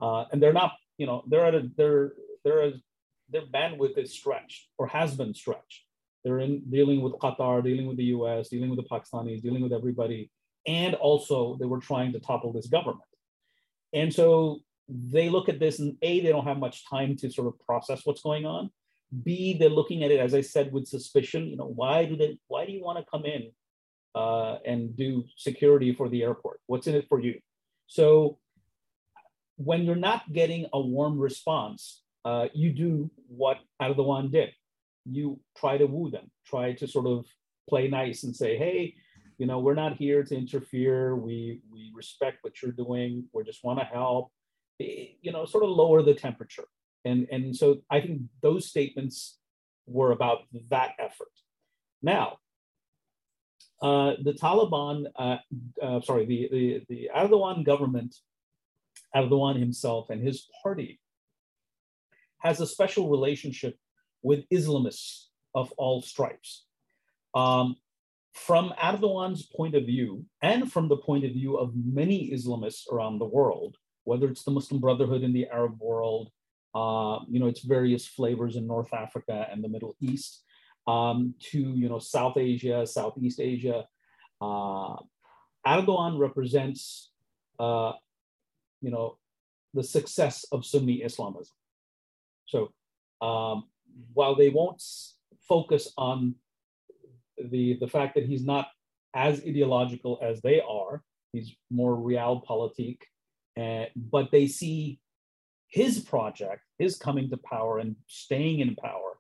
uh, 0.01 0.25
and 0.31 0.42
they're 0.42 0.53
not, 0.53 0.73
you 0.99 1.07
know, 1.07 1.25
they're 1.27 1.47
at 1.47 1.55
a 1.55 1.71
they're 1.77 2.12
they're 2.44 2.64
a, 2.66 2.73
their 3.31 3.42
bandwidth 3.42 3.97
is 3.97 4.12
stretched 4.12 4.68
or 4.77 4.87
has 4.87 5.14
been 5.14 5.35
stretched. 5.35 5.85
They're 6.25 6.40
in 6.40 6.62
dealing 6.68 7.01
with 7.01 7.14
Qatar, 7.14 7.62
dealing 7.62 7.87
with 7.87 7.97
the 7.97 8.05
U.S., 8.05 8.49
dealing 8.49 8.71
with 8.71 8.79
the 8.79 8.88
Pakistanis, 8.88 9.42
dealing 9.42 9.62
with 9.62 9.73
everybody, 9.73 10.31
and 10.66 10.94
also 10.94 11.57
they 11.59 11.66
were 11.66 11.81
trying 11.81 12.12
to 12.12 12.21
topple 12.21 12.53
this 12.53 12.66
government. 12.66 13.01
And 13.94 14.12
so 14.12 14.61
they 14.88 15.29
look 15.29 15.49
at 15.49 15.61
this 15.61 15.79
and 15.79 15.97
A, 16.03 16.21
they 16.21 16.29
don't 16.29 16.47
have 16.47 16.59
much 16.59 16.88
time 16.88 17.16
to 17.16 17.31
sort 17.31 17.49
of 17.49 17.59
process 17.64 18.03
what's 18.05 18.23
going 18.23 18.47
on. 18.47 18.71
B, 19.23 19.57
they're 19.59 19.68
looking 19.68 20.05
at 20.05 20.11
it, 20.11 20.21
as 20.21 20.35
I 20.35 20.42
said, 20.42 20.73
with 20.73 20.87
suspicion. 20.87 21.49
You 21.49 21.57
know, 21.57 21.66
why 21.66 22.05
do 22.05 22.16
they, 22.16 22.38
why 22.49 22.66
do 22.66 22.73
you 22.73 22.83
want 22.83 22.99
to 22.99 23.11
come 23.11 23.25
in 23.25 23.51
uh, 24.14 24.57
and 24.64 24.97
do 24.97 25.25
security 25.37 25.94
for 25.94 26.09
the 26.09 26.23
airport? 26.23 26.61
What's 26.66 26.87
in 26.87 26.94
it 26.94 27.07
for 27.09 27.21
you? 27.21 27.40
So 27.87 28.38
when 29.57 29.85
you're 29.85 29.97
not 29.97 30.33
getting 30.33 30.66
a 30.73 30.81
warm 30.81 31.18
response, 31.18 32.03
uh, 32.25 32.49
you 32.53 32.73
do 32.73 33.11
what 33.29 33.59
Erdogan 33.81 34.31
did. 34.31 34.51
You 35.07 35.40
try 35.57 35.79
to 35.79 35.87
woo 35.87 36.11
them, 36.11 36.31
try 36.47 36.73
to 36.75 36.87
sort 36.87 37.07
of 37.07 37.27
play 37.68 37.88
nice 37.88 38.25
and 38.25 38.37
say, 38.37 38.59
hey, 38.59 38.94
you 39.38 39.47
know, 39.47 39.61
we're 39.61 39.75
not 39.75 39.97
here 39.97 40.23
to 40.25 40.37
interfere. 40.37 41.16
We 41.16 41.62
we 41.73 41.92
respect 41.94 42.38
what 42.42 42.61
you're 42.61 42.73
doing. 42.73 43.25
We 43.33 43.44
just 43.44 43.64
want 43.64 43.79
to 43.79 43.85
help. 43.85 44.33
You 44.79 45.33
know, 45.33 45.44
sort 45.47 45.64
of 45.64 45.71
lower 45.71 46.03
the 46.03 46.14
temperature. 46.14 46.66
And 47.05 47.27
and 47.31 47.57
so 47.57 47.83
I 47.91 48.01
think 48.01 48.23
those 48.43 48.67
statements 48.67 49.39
were 49.87 50.13
about 50.13 50.41
that 50.71 50.93
effort. 50.99 51.33
Now, 52.03 52.39
uh, 53.81 54.15
the 54.23 54.33
Taliban, 54.33 55.07
uh, 55.17 55.37
uh, 55.81 56.01
sorry, 56.01 56.27
the, 56.27 56.49
the, 56.51 56.83
the 56.89 57.11
Erdogan 57.15 57.65
government, 57.65 58.17
Erdogan 59.15 59.59
himself 59.59 60.11
and 60.11 60.23
his 60.23 60.47
party 60.63 61.01
has 62.39 62.61
a 62.61 62.67
special 62.67 63.09
relationship 63.09 63.77
with 64.23 64.49
Islamists 64.53 65.27
of 65.55 65.73
all 65.77 66.03
stripes. 66.03 66.67
Um, 67.35 67.77
from 68.35 68.73
Erdogan's 68.83 69.47
point 69.47 69.75
of 69.75 69.85
view, 69.85 70.25
and 70.43 70.71
from 70.71 70.89
the 70.89 70.97
point 70.97 71.25
of 71.25 71.33
view 71.33 71.57
of 71.57 71.73
many 71.75 72.31
Islamists 72.33 72.91
around 72.91 73.19
the 73.19 73.25
world, 73.25 73.77
whether 74.05 74.29
it's 74.29 74.45
the 74.45 74.51
Muslim 74.51 74.81
Brotherhood 74.81 75.23
in 75.23 75.33
the 75.33 75.47
Arab 75.49 75.79
world, 75.81 76.31
uh, 76.75 77.19
you 77.29 77.41
know, 77.41 77.47
its 77.47 77.61
various 77.61 78.07
flavors 78.07 78.57
in 78.57 78.67
North 78.67 78.93
Africa 78.93 79.47
and 79.51 79.63
the 79.63 79.69
Middle 79.69 79.97
East, 80.01 80.43
um, 80.87 81.35
to 81.51 81.59
you 81.59 81.89
know 81.89 81.99
South 81.99 82.37
Asia, 82.37 82.87
Southeast 82.87 83.41
Asia. 83.41 83.87
Uh, 84.41 84.97
Erdogan 85.67 86.19
represents, 86.19 87.11
uh, 87.59 87.93
you 88.81 88.91
know, 88.91 89.19
the 89.75 89.83
success 89.83 90.45
of 90.53 90.65
Sunni 90.65 91.03
Islamism. 91.03 91.55
So 92.47 92.73
um, 93.21 93.65
while 94.15 94.35
they 94.35 94.49
won't 94.49 94.83
focus 95.47 95.93
on 95.99 96.35
the 97.51 97.77
the 97.81 97.87
fact 97.87 98.15
that 98.15 98.25
he's 98.25 98.45
not 98.45 98.69
as 99.15 99.41
ideological 99.41 100.19
as 100.23 100.41
they 100.43 100.61
are, 100.61 101.03
he's 101.33 101.55
more 101.71 101.97
realpolitik, 101.97 102.99
uh, 103.61 103.87
but 103.97 104.31
they 104.31 104.47
see 104.47 105.01
his 105.69 106.01
project, 106.01 106.63
his 106.79 106.97
coming 106.97 107.31
to 107.31 107.37
power 107.37 107.79
and 107.79 107.97
staying 108.07 108.61
in 108.61 108.75
power, 108.77 109.19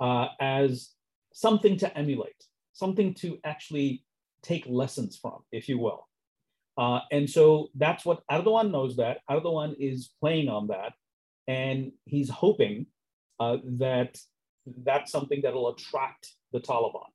uh, 0.00 0.28
as 0.40 0.90
something 1.32 1.76
to 1.78 1.98
emulate, 1.98 2.44
something 2.72 3.14
to 3.14 3.38
actually 3.44 4.04
take 4.42 4.64
lessons 4.66 5.18
from, 5.20 5.42
if 5.52 5.68
you 5.68 5.78
will. 5.78 6.06
Uh, 6.76 7.00
and 7.10 7.28
so 7.28 7.68
that's 7.74 8.04
what 8.04 8.22
Erdogan 8.30 8.70
knows 8.70 8.96
that. 8.96 9.18
Erdogan 9.28 9.74
is 9.78 10.10
playing 10.20 10.48
on 10.48 10.68
that. 10.68 10.92
And 11.48 11.92
he's 12.04 12.30
hoping 12.30 12.86
uh, 13.40 13.56
that 13.64 14.16
that's 14.84 15.10
something 15.10 15.40
that 15.42 15.54
will 15.54 15.70
attract 15.70 16.32
the 16.52 16.60
Taliban. 16.60 17.06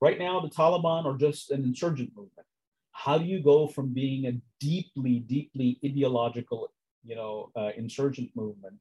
Right 0.00 0.18
now, 0.18 0.40
the 0.40 0.48
Taliban 0.48 1.04
are 1.04 1.16
just 1.16 1.50
an 1.50 1.64
insurgent 1.64 2.10
movement. 2.16 2.46
How 2.92 3.18
do 3.18 3.24
you 3.24 3.42
go 3.42 3.66
from 3.66 3.92
being 3.92 4.26
a 4.26 4.40
deeply, 4.60 5.18
deeply 5.18 5.78
ideological, 5.84 6.70
you 7.04 7.16
know, 7.16 7.50
uh, 7.56 7.70
insurgent 7.76 8.30
movement 8.34 8.76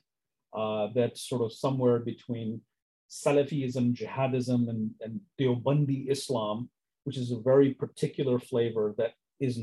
uh, 0.53 0.87
that's 0.95 1.27
sort 1.27 1.41
of 1.41 1.51
somewhere 1.53 1.99
between 1.99 2.61
Salafism, 3.09 3.93
jihadism, 3.93 4.69
and, 4.69 4.91
and 5.01 5.19
Deobandi 5.39 6.09
Islam, 6.09 6.69
which 7.03 7.17
is 7.17 7.31
a 7.31 7.39
very 7.39 7.73
particular 7.73 8.39
flavor 8.39 8.95
that 8.97 9.13
is 9.39 9.59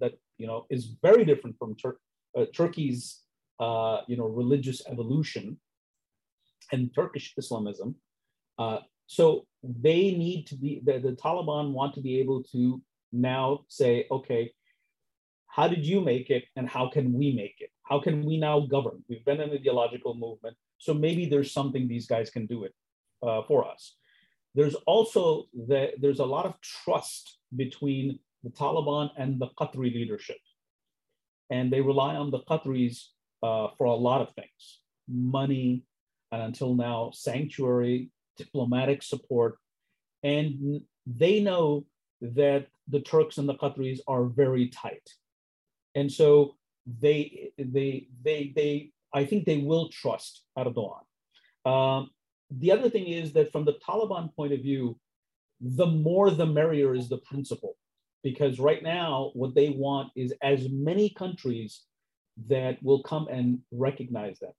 that 0.00 0.12
you 0.38 0.46
know 0.46 0.66
is 0.70 0.94
very 1.02 1.24
different 1.24 1.56
from 1.58 1.74
Tur- 1.76 1.98
uh, 2.38 2.46
Turkey's 2.54 3.22
uh, 3.58 4.02
you 4.06 4.16
know 4.16 4.26
religious 4.26 4.82
evolution 4.86 5.58
and 6.70 6.94
Turkish 6.94 7.34
Islamism. 7.36 7.96
Uh, 8.58 8.78
so 9.06 9.46
they 9.62 10.12
need 10.12 10.46
to 10.46 10.54
be 10.54 10.80
the, 10.84 10.98
the 10.98 11.12
Taliban 11.12 11.72
want 11.72 11.94
to 11.94 12.00
be 12.00 12.20
able 12.20 12.42
to 12.52 12.80
now 13.12 13.64
say, 13.68 14.06
okay, 14.10 14.52
how 15.48 15.66
did 15.68 15.84
you 15.84 16.00
make 16.00 16.30
it, 16.30 16.44
and 16.56 16.68
how 16.68 16.88
can 16.88 17.12
we 17.12 17.32
make 17.32 17.56
it? 17.58 17.71
How 17.84 18.00
can 18.00 18.24
we 18.24 18.38
now 18.38 18.60
govern? 18.60 19.04
We've 19.08 19.24
been 19.24 19.40
an 19.40 19.50
ideological 19.50 20.14
movement, 20.14 20.56
so 20.78 20.94
maybe 20.94 21.26
there's 21.26 21.52
something 21.52 21.88
these 21.88 22.06
guys 22.06 22.30
can 22.30 22.46
do 22.46 22.64
it 22.64 22.74
uh, 23.22 23.42
for 23.48 23.68
us. 23.68 23.96
There's 24.54 24.74
also 24.86 25.44
the, 25.54 25.92
there's 25.98 26.20
a 26.20 26.24
lot 26.24 26.46
of 26.46 26.60
trust 26.60 27.38
between 27.56 28.18
the 28.44 28.50
Taliban 28.50 29.10
and 29.16 29.40
the 29.40 29.48
Qatari 29.58 29.94
leadership. 29.94 30.38
And 31.50 31.72
they 31.72 31.80
rely 31.80 32.14
on 32.16 32.30
the 32.30 32.40
Qataris 32.40 33.04
uh, 33.42 33.68
for 33.76 33.84
a 33.86 33.94
lot 33.94 34.20
of 34.20 34.34
things 34.34 34.80
money, 35.08 35.82
and 36.30 36.42
until 36.42 36.74
now, 36.74 37.10
sanctuary, 37.12 38.10
diplomatic 38.36 39.02
support. 39.02 39.58
And 40.22 40.80
they 41.06 41.40
know 41.40 41.84
that 42.20 42.68
the 42.88 43.00
Turks 43.00 43.38
and 43.38 43.48
the 43.48 43.54
Qataris 43.54 43.98
are 44.06 44.24
very 44.24 44.68
tight. 44.68 45.06
And 45.94 46.10
so 46.10 46.56
they, 46.86 47.52
they, 47.58 48.08
they, 48.22 48.52
they, 48.54 48.90
I 49.14 49.24
think 49.24 49.44
they 49.44 49.58
will 49.58 49.88
trust 49.88 50.44
Erdogan. 50.58 51.02
Um, 51.64 52.10
the 52.50 52.72
other 52.72 52.90
thing 52.90 53.06
is 53.06 53.32
that 53.34 53.52
from 53.52 53.64
the 53.64 53.78
Taliban 53.86 54.34
point 54.34 54.52
of 54.52 54.60
view, 54.60 54.98
the 55.60 55.86
more 55.86 56.30
the 56.30 56.46
merrier 56.46 56.94
is 56.94 57.08
the 57.08 57.18
principle. 57.18 57.76
Because 58.22 58.60
right 58.60 58.82
now, 58.82 59.30
what 59.34 59.54
they 59.54 59.70
want 59.70 60.10
is 60.14 60.32
as 60.42 60.68
many 60.70 61.10
countries 61.10 61.82
that 62.48 62.82
will 62.82 63.02
come 63.02 63.26
and 63.28 63.58
recognize 63.72 64.38
them. 64.38 64.52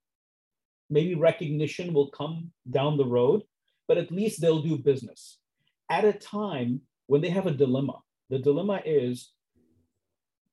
Maybe 0.90 1.14
recognition 1.14 1.94
will 1.94 2.10
come 2.10 2.52
down 2.70 2.96
the 2.96 3.06
road, 3.06 3.42
but 3.88 3.98
at 3.98 4.12
least 4.12 4.40
they'll 4.40 4.62
do 4.62 4.76
business 4.76 5.38
at 5.90 6.04
a 6.04 6.12
time 6.12 6.80
when 7.06 7.20
they 7.20 7.30
have 7.30 7.46
a 7.46 7.52
dilemma. 7.52 8.00
The 8.30 8.38
dilemma 8.38 8.82
is 8.84 9.32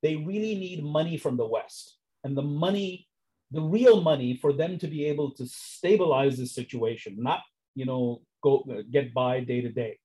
they 0.02 0.16
really 0.16 0.56
need 0.56 0.84
money 0.84 1.18
from 1.18 1.38
the 1.38 1.46
West. 1.46 1.98
And 2.24 2.38
the 2.38 2.42
money 2.42 3.08
the 3.52 3.62
real 3.62 4.02
money 4.02 4.38
for 4.38 4.54
them 4.54 4.78
to 4.80 4.88
be 4.88 5.06
able 5.06 5.32
to 5.32 5.46
stabilize 5.46 6.38
the 6.38 6.48
situation, 6.48 7.18
not 7.20 7.42
you 7.76 7.86
know 7.86 8.22
go 8.42 8.66
get 8.90 9.14
by 9.14 9.42
day 9.42 9.62
to 9.62 9.70
day, 9.70 10.00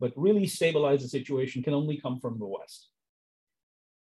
but 0.00 0.12
really 0.16 0.46
stabilize 0.46 1.02
the 1.02 1.08
situation 1.08 1.62
can 1.62 1.74
only 1.74 1.98
come 1.98 2.18
from 2.18 2.38
the 2.38 2.46
West. 2.46 2.88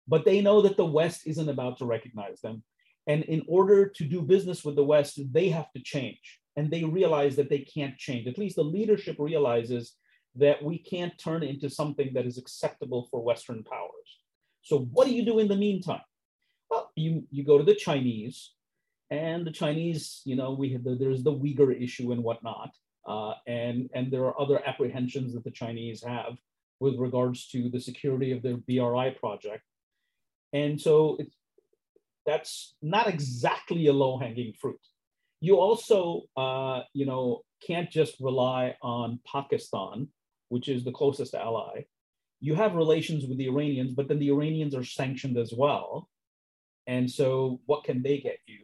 But 0.08 0.24
they 0.24 0.40
know 0.40 0.60
that 0.62 0.76
the 0.76 0.84
West 0.84 1.26
isn't 1.26 1.48
about 1.48 1.78
to 1.78 1.84
recognize 1.84 2.40
them. 2.40 2.62
And 3.06 3.22
in 3.24 3.42
order 3.48 3.88
to 3.88 4.04
do 4.04 4.22
business 4.22 4.64
with 4.64 4.76
the 4.76 4.84
West, 4.84 5.20
they 5.32 5.48
have 5.48 5.70
to 5.72 5.82
change. 5.82 6.40
And 6.56 6.70
they 6.70 6.84
realize 6.84 7.36
that 7.36 7.48
they 7.48 7.60
can't 7.60 7.96
change. 7.96 8.26
At 8.26 8.38
least 8.38 8.56
the 8.56 8.64
leadership 8.64 9.16
realizes 9.18 9.94
that 10.34 10.62
we 10.62 10.78
can't 10.78 11.16
turn 11.18 11.42
into 11.42 11.70
something 11.70 12.12
that 12.14 12.26
is 12.26 12.38
acceptable 12.38 13.08
for 13.10 13.22
Western 13.22 13.64
powers. 13.64 14.19
So, 14.62 14.78
what 14.78 15.06
do 15.06 15.14
you 15.14 15.24
do 15.24 15.38
in 15.38 15.48
the 15.48 15.56
meantime? 15.56 16.02
Well, 16.70 16.90
you, 16.94 17.24
you 17.30 17.44
go 17.44 17.58
to 17.58 17.64
the 17.64 17.74
Chinese, 17.74 18.52
and 19.10 19.46
the 19.46 19.50
Chinese, 19.50 20.22
you 20.24 20.36
know, 20.36 20.52
we 20.52 20.72
have 20.72 20.84
the, 20.84 20.94
there's 20.94 21.22
the 21.22 21.32
Uyghur 21.32 21.82
issue 21.82 22.12
and 22.12 22.22
whatnot, 22.22 22.70
uh, 23.06 23.34
and 23.46 23.90
and 23.94 24.12
there 24.12 24.24
are 24.24 24.40
other 24.40 24.60
apprehensions 24.66 25.34
that 25.34 25.44
the 25.44 25.50
Chinese 25.50 26.02
have 26.04 26.36
with 26.78 26.96
regards 26.96 27.48
to 27.48 27.68
the 27.68 27.80
security 27.80 28.32
of 28.32 28.42
their 28.42 28.56
BRI 28.56 29.16
project, 29.18 29.64
and 30.52 30.80
so 30.80 31.16
it's 31.18 31.34
that's 32.26 32.76
not 32.82 33.08
exactly 33.08 33.86
a 33.86 33.92
low 33.92 34.18
hanging 34.18 34.52
fruit. 34.60 34.80
You 35.40 35.56
also, 35.56 36.22
uh, 36.36 36.82
you 36.92 37.06
know, 37.06 37.42
can't 37.66 37.90
just 37.90 38.20
rely 38.20 38.76
on 38.82 39.20
Pakistan, 39.26 40.08
which 40.48 40.68
is 40.68 40.84
the 40.84 40.92
closest 40.92 41.34
ally. 41.34 41.86
You 42.40 42.54
have 42.54 42.74
relations 42.74 43.26
with 43.26 43.38
the 43.38 43.48
Iranians, 43.48 43.92
but 43.92 44.08
then 44.08 44.18
the 44.18 44.30
Iranians 44.30 44.74
are 44.74 44.84
sanctioned 44.84 45.36
as 45.36 45.52
well. 45.56 46.08
And 46.86 47.10
so, 47.10 47.60
what 47.66 47.84
can 47.84 48.02
they 48.02 48.18
get 48.18 48.38
you? 48.46 48.60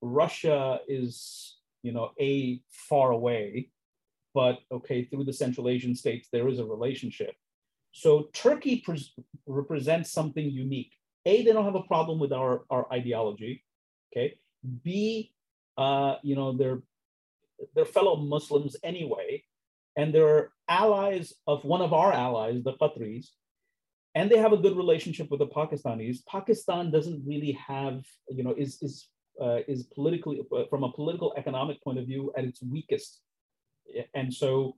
Russia 0.00 0.80
is, 0.86 1.56
you 1.82 1.92
know, 1.92 2.12
a 2.20 2.60
far 2.70 3.10
away, 3.10 3.70
but 4.34 4.58
okay, 4.70 5.04
through 5.04 5.24
the 5.24 5.32
Central 5.32 5.68
Asian 5.68 5.94
states, 5.94 6.28
there 6.32 6.48
is 6.48 6.58
a 6.58 6.64
relationship. 6.64 7.34
So 7.92 8.28
Turkey 8.32 8.84
represents 9.46 10.12
something 10.12 10.50
unique. 10.50 10.92
A, 11.26 11.42
they 11.42 11.52
don't 11.52 11.64
have 11.64 11.74
a 11.74 11.82
problem 11.82 12.18
with 12.18 12.32
our, 12.32 12.62
our 12.70 12.86
ideology. 12.92 13.64
Okay. 14.12 14.38
B, 14.84 15.32
uh, 15.76 16.16
you 16.22 16.36
know, 16.36 16.52
they're 16.52 16.82
they're 17.74 17.84
fellow 17.84 18.16
Muslims 18.16 18.76
anyway, 18.84 19.42
and 19.96 20.14
they're 20.14 20.52
allies 20.68 21.32
of 21.46 21.64
one 21.64 21.80
of 21.80 21.92
our 21.92 22.12
allies, 22.12 22.62
the 22.62 22.74
Qataris, 22.74 23.28
and 24.14 24.30
they 24.30 24.38
have 24.38 24.52
a 24.52 24.56
good 24.56 24.76
relationship 24.76 25.30
with 25.30 25.40
the 25.40 25.46
Pakistanis. 25.46 26.18
Pakistan 26.26 26.90
doesn't 26.90 27.22
really 27.26 27.52
have, 27.52 28.04
you 28.28 28.42
know, 28.42 28.54
is 28.56 28.82
is 28.82 29.08
uh, 29.40 29.60
is 29.68 29.84
politically, 29.84 30.40
uh, 30.52 30.64
from 30.68 30.82
a 30.82 30.92
political 30.92 31.32
economic 31.36 31.82
point 31.82 31.98
of 31.98 32.06
view, 32.06 32.32
at 32.36 32.44
its 32.44 32.60
weakest. 32.62 33.20
And 34.14 34.32
so 34.34 34.76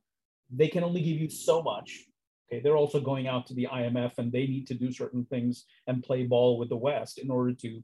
they 0.50 0.68
can 0.68 0.85
only 0.85 1.03
give 1.03 1.16
you 1.16 1.31
so 1.31 1.62
much. 1.62 2.05
Okay, 2.53 2.61
they're 2.61 2.76
also 2.76 3.00
going 3.00 3.26
out 3.26 3.46
to 3.46 3.55
the 3.55 3.68
IMF 3.72 4.18
and 4.18 4.31
they 4.31 4.46
need 4.46 4.66
to 4.66 4.74
do 4.74 4.92
certain 4.92 5.24
things 5.24 5.64
and 5.87 6.03
play 6.03 6.24
ball 6.24 6.59
with 6.59 6.68
the 6.68 6.76
West 6.76 7.18
in 7.18 7.31
order 7.31 7.55
to, 7.55 7.83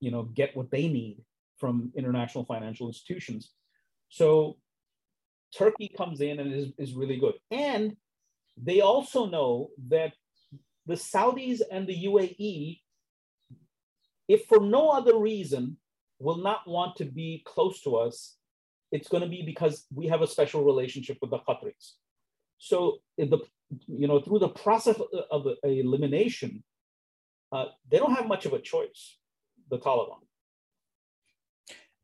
you 0.00 0.10
know, 0.10 0.24
get 0.24 0.56
what 0.56 0.70
they 0.70 0.88
need 0.88 1.22
from 1.58 1.92
international 1.94 2.44
financial 2.44 2.88
institutions. 2.88 3.52
So 4.08 4.56
Turkey 5.56 5.90
comes 5.96 6.20
in 6.20 6.40
and 6.40 6.52
is, 6.52 6.72
is 6.78 6.94
really 6.94 7.18
good. 7.18 7.34
And 7.50 7.96
they 8.56 8.80
also 8.80 9.26
know 9.26 9.70
that 9.88 10.12
the 10.86 10.94
Saudis 10.94 11.60
and 11.70 11.86
the 11.86 12.04
UAE, 12.04 12.80
if 14.28 14.46
for 14.46 14.60
no 14.60 14.90
other 14.90 15.18
reason, 15.18 15.76
will 16.18 16.38
not 16.38 16.66
want 16.66 16.96
to 16.96 17.04
be 17.04 17.42
close 17.46 17.82
to 17.82 17.96
us, 17.96 18.36
it's 18.92 19.08
going 19.08 19.22
to 19.22 19.28
be 19.28 19.42
because 19.42 19.86
we 19.94 20.06
have 20.08 20.22
a 20.22 20.26
special 20.26 20.64
relationship 20.64 21.18
with 21.20 21.30
the 21.30 21.38
Qataris. 21.38 21.94
So 22.58 22.98
the 23.16 23.38
you 23.86 24.06
know 24.08 24.20
through 24.20 24.40
the 24.40 24.48
process 24.48 25.00
of 25.30 25.46
elimination, 25.62 26.62
uh, 27.52 27.66
they 27.90 27.98
don't 27.98 28.14
have 28.14 28.26
much 28.26 28.46
of 28.46 28.52
a 28.52 28.60
choice. 28.60 29.16
The 29.70 29.78
Taliban. 29.78 30.18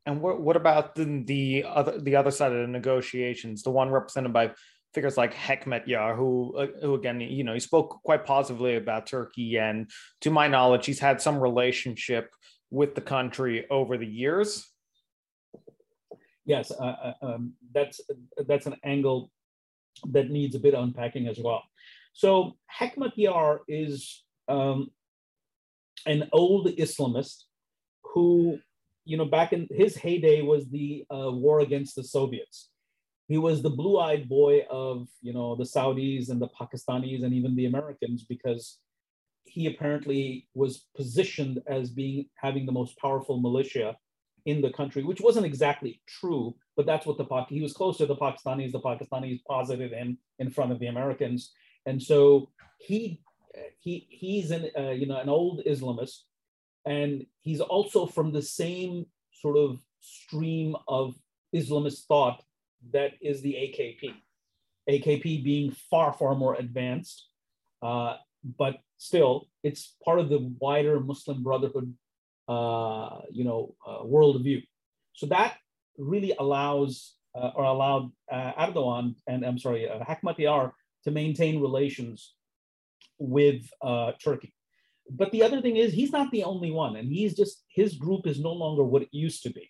And 0.07 0.21
what, 0.21 0.39
what 0.39 0.55
about 0.55 0.95
the, 0.95 1.23
the 1.25 1.65
other 1.67 1.99
the 1.99 2.15
other 2.15 2.31
side 2.31 2.53
of 2.53 2.61
the 2.61 2.67
negotiations, 2.67 3.61
the 3.61 3.71
one 3.71 3.89
represented 3.91 4.31
by 4.31 4.51
figures 4.93 5.17
like 5.17 5.33
Hekmatyar, 5.33 6.15
who 6.15 6.55
uh, 6.57 6.67
who 6.81 6.95
again, 6.95 7.19
you 7.19 7.43
know, 7.43 7.53
he 7.53 7.59
spoke 7.59 8.01
quite 8.03 8.25
positively 8.25 8.77
about 8.77 9.05
Turkey, 9.05 9.57
and 9.57 9.91
to 10.21 10.31
my 10.31 10.47
knowledge, 10.47 10.85
he's 10.85 10.99
had 10.99 11.21
some 11.21 11.37
relationship 11.39 12.33
with 12.71 12.95
the 12.95 13.01
country 13.01 13.65
over 13.69 13.97
the 13.97 14.07
years. 14.07 14.65
Yes, 16.45 16.71
uh, 16.71 16.83
uh 16.83 17.13
um, 17.21 17.53
that's 17.73 17.99
that's 18.47 18.65
an 18.65 18.77
angle 18.85 19.29
that 20.05 20.29
needs 20.29 20.55
a 20.55 20.59
bit 20.59 20.73
of 20.73 20.85
unpacking 20.85 21.27
as 21.27 21.37
well. 21.37 21.63
So 22.13 22.55
Hekmatyar 22.79 23.59
is 23.67 24.23
um, 24.47 24.89
an 26.05 26.29
old 26.31 26.67
Islamist 26.67 27.43
who 28.13 28.59
you 29.07 29.17
know, 29.17 29.25
back 29.25 29.53
in 29.53 29.67
his 29.71 29.95
heyday 29.95 30.41
was 30.41 30.69
the 30.69 31.05
uh, 31.09 31.31
war 31.31 31.61
against 31.61 31.95
the 31.95 32.03
Soviets. 32.03 32.69
He 33.27 33.37
was 33.37 33.61
the 33.61 33.69
blue-eyed 33.69 34.27
boy 34.27 34.65
of, 34.69 35.07
you 35.21 35.33
know, 35.33 35.55
the 35.55 35.63
Saudis 35.63 36.29
and 36.29 36.41
the 36.41 36.49
Pakistanis 36.49 37.23
and 37.23 37.33
even 37.33 37.55
the 37.55 37.65
Americans 37.65 38.25
because 38.27 38.79
he 39.45 39.65
apparently 39.67 40.47
was 40.53 40.85
positioned 40.95 41.61
as 41.67 41.89
being 41.89 42.25
having 42.35 42.65
the 42.65 42.71
most 42.71 42.97
powerful 42.97 43.39
militia 43.39 43.97
in 44.45 44.61
the 44.61 44.71
country, 44.71 45.03
which 45.03 45.21
wasn't 45.21 45.45
exactly 45.45 46.01
true, 46.07 46.55
but 46.75 46.85
that's 46.85 47.05
what 47.05 47.17
the 47.17 47.25
Pak 47.25 47.47
he 47.49 47.61
was 47.61 47.73
close 47.73 47.97
to 47.97 48.05
the 48.05 48.15
Pakistanis. 48.15 48.71
The 48.71 48.79
Pakistanis 48.79 49.43
posited 49.45 49.91
him 49.91 50.17
in 50.39 50.49
front 50.49 50.71
of 50.71 50.79
the 50.79 50.87
Americans, 50.87 51.51
and 51.85 52.01
so 52.01 52.49
he 52.77 53.21
he 53.79 54.07
he's 54.09 54.51
an 54.51 54.69
uh, 54.77 54.91
you 54.91 55.05
know 55.05 55.19
an 55.19 55.29
old 55.29 55.61
Islamist 55.65 56.23
and 56.87 57.25
he's 57.41 57.59
also 57.59 58.05
from 58.05 58.31
the 58.31 58.41
same 58.41 59.05
sort 59.33 59.57
of 59.57 59.79
stream 59.99 60.73
of 60.87 61.15
Islamist 61.53 62.05
thought 62.05 62.41
that 62.93 63.11
is 63.21 63.41
the 63.41 63.53
AKP. 63.53 64.13
AKP 64.89 65.43
being 65.43 65.71
far, 65.91 66.13
far 66.13 66.33
more 66.33 66.55
advanced, 66.55 67.27
uh, 67.81 68.15
but 68.57 68.77
still, 68.97 69.49
it's 69.63 69.97
part 70.05 70.19
of 70.19 70.29
the 70.29 70.49
wider 70.59 71.01
Muslim 71.01 71.43
Brotherhood, 71.43 71.93
uh, 72.47 73.19
you 73.31 73.43
know, 73.43 73.75
uh, 73.85 74.03
worldview. 74.03 74.63
So 75.13 75.25
that 75.27 75.57
really 75.97 76.33
allows 76.39 77.15
uh, 77.35 77.51
or 77.53 77.65
allowed 77.65 78.11
uh, 78.31 78.53
Erdogan 78.53 79.15
and 79.27 79.45
I'm 79.45 79.59
sorry, 79.59 79.89
uh, 79.89 79.99
Hekmatyar 80.05 80.71
to 81.03 81.11
maintain 81.11 81.61
relations 81.61 82.33
with 83.19 83.69
uh, 83.81 84.13
Turkey 84.23 84.53
but 85.09 85.31
the 85.31 85.43
other 85.43 85.61
thing 85.61 85.77
is 85.77 85.93
he's 85.93 86.11
not 86.11 86.31
the 86.31 86.43
only 86.43 86.71
one 86.71 86.95
and 86.95 87.09
he's 87.09 87.35
just 87.35 87.63
his 87.69 87.95
group 87.95 88.27
is 88.27 88.39
no 88.39 88.51
longer 88.51 88.83
what 88.83 89.01
it 89.01 89.09
used 89.11 89.43
to 89.43 89.49
be 89.49 89.69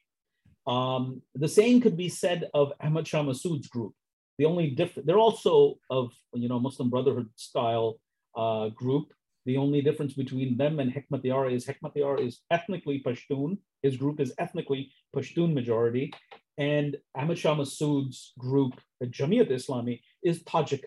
um, 0.65 1.21
the 1.35 1.47
same 1.47 1.79
could 1.81 1.97
be 1.97 2.09
said 2.09 2.49
of 2.53 2.73
ahmad 2.81 3.07
shah 3.07 3.23
massoud's 3.23 3.67
group 3.67 3.93
the 4.37 4.45
only 4.45 4.69
different 4.71 5.07
they're 5.07 5.19
also 5.19 5.75
of 5.89 6.11
you 6.33 6.49
know 6.49 6.59
muslim 6.59 6.89
brotherhood 6.89 7.29
style 7.35 7.99
uh, 8.35 8.69
group 8.69 9.13
the 9.47 9.57
only 9.57 9.81
difference 9.81 10.13
between 10.13 10.57
them 10.57 10.81
and 10.81 10.93
Hekmatyar 10.93 11.53
is 11.53 11.65
Hekmatyar 11.65 12.19
is 12.19 12.41
ethnically 12.51 13.01
Pashtun. 13.01 13.57
His 13.81 13.95
group 13.95 14.19
is 14.19 14.33
ethnically 14.37 14.91
Pashtun 15.15 15.53
majority. 15.53 16.13
And 16.57 16.97
Ahmad 17.15 17.37
Shah 17.37 17.55
Massoud's 17.55 18.33
group, 18.37 18.73
Jamiat 19.01 19.49
Islami, 19.49 20.01
is 20.21 20.43
Tajik 20.43 20.83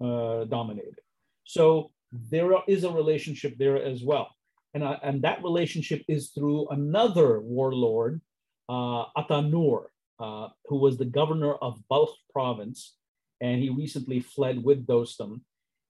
uh, 0.00 0.44
dominated. 0.46 0.98
So 1.44 1.92
there 2.12 2.52
is 2.66 2.84
a 2.84 2.90
relationship 2.90 3.56
there 3.58 3.82
as 3.82 4.02
well. 4.02 4.28
And, 4.74 4.84
uh, 4.84 4.98
and 5.02 5.22
that 5.22 5.42
relationship 5.42 6.02
is 6.08 6.30
through 6.30 6.68
another 6.68 7.40
warlord, 7.40 8.20
uh, 8.68 9.04
Ata 9.16 9.42
Nur, 9.42 9.90
uh, 10.18 10.48
who 10.66 10.76
was 10.76 10.96
the 10.96 11.04
governor 11.04 11.54
of 11.54 11.80
Balkh 11.88 12.16
province. 12.32 12.96
And 13.40 13.60
he 13.62 13.70
recently 13.70 14.20
fled 14.20 14.62
with 14.62 14.86
Dostum. 14.86 15.40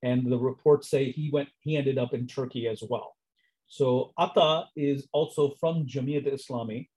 And 0.03 0.31
the 0.31 0.39
reports 0.39 0.89
say 0.89 1.11
he 1.11 1.31
went, 1.31 1.49
he 1.61 1.77
ended 1.77 1.99
up 1.99 2.15
in 2.15 2.27
Turkey 2.27 2.69
as 2.69 2.83
well. 2.89 3.17
So 3.69 4.13
Ata 4.17 4.67
is 4.77 5.09
also 5.13 5.55
from 5.61 5.87
Jamiat 5.87 6.27
Islami. 6.27 6.89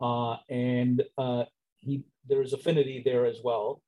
Uh, 0.00 0.36
and 0.48 1.02
uh, 1.18 1.44
he, 1.80 2.04
there's 2.28 2.52
affinity 2.52 3.02
there 3.04 3.26
as 3.26 3.38
well. 3.42 3.82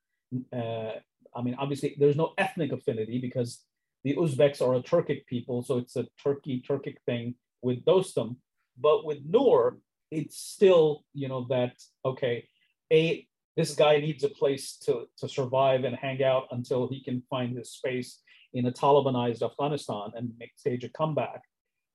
Uh, 0.52 0.92
I 1.36 1.42
mean, 1.42 1.56
obviously, 1.58 1.94
there's 1.98 2.16
no 2.16 2.32
ethnic 2.36 2.72
affinity 2.72 3.18
because 3.18 3.64
the 4.04 4.14
Uzbeks 4.14 4.60
are 4.60 4.74
a 4.74 4.82
Turkic 4.82 5.26
people, 5.26 5.62
so 5.62 5.78
it's 5.78 5.96
a 5.96 6.06
Turkey 6.22 6.62
Turkic 6.66 6.96
thing 7.06 7.34
with 7.62 7.84
Dostum. 7.84 8.36
But 8.80 9.04
with 9.04 9.18
Nur, 9.24 9.78
it's 10.10 10.38
still, 10.38 11.04
you 11.14 11.28
know, 11.28 11.46
that 11.50 11.74
okay, 12.04 12.48
a 12.92 13.26
this 13.56 13.74
guy 13.74 13.98
needs 13.98 14.22
a 14.22 14.28
place 14.28 14.76
to, 14.76 15.08
to 15.18 15.28
survive 15.28 15.82
and 15.82 15.96
hang 15.96 16.22
out 16.22 16.44
until 16.52 16.88
he 16.88 17.02
can 17.02 17.24
find 17.28 17.58
his 17.58 17.72
space 17.72 18.20
in 18.54 18.66
a 18.66 18.70
Talibanized 18.70 19.42
Afghanistan 19.42 20.12
and 20.14 20.30
make 20.38 20.52
stage 20.56 20.84
a 20.84 20.88
comeback. 20.88 21.42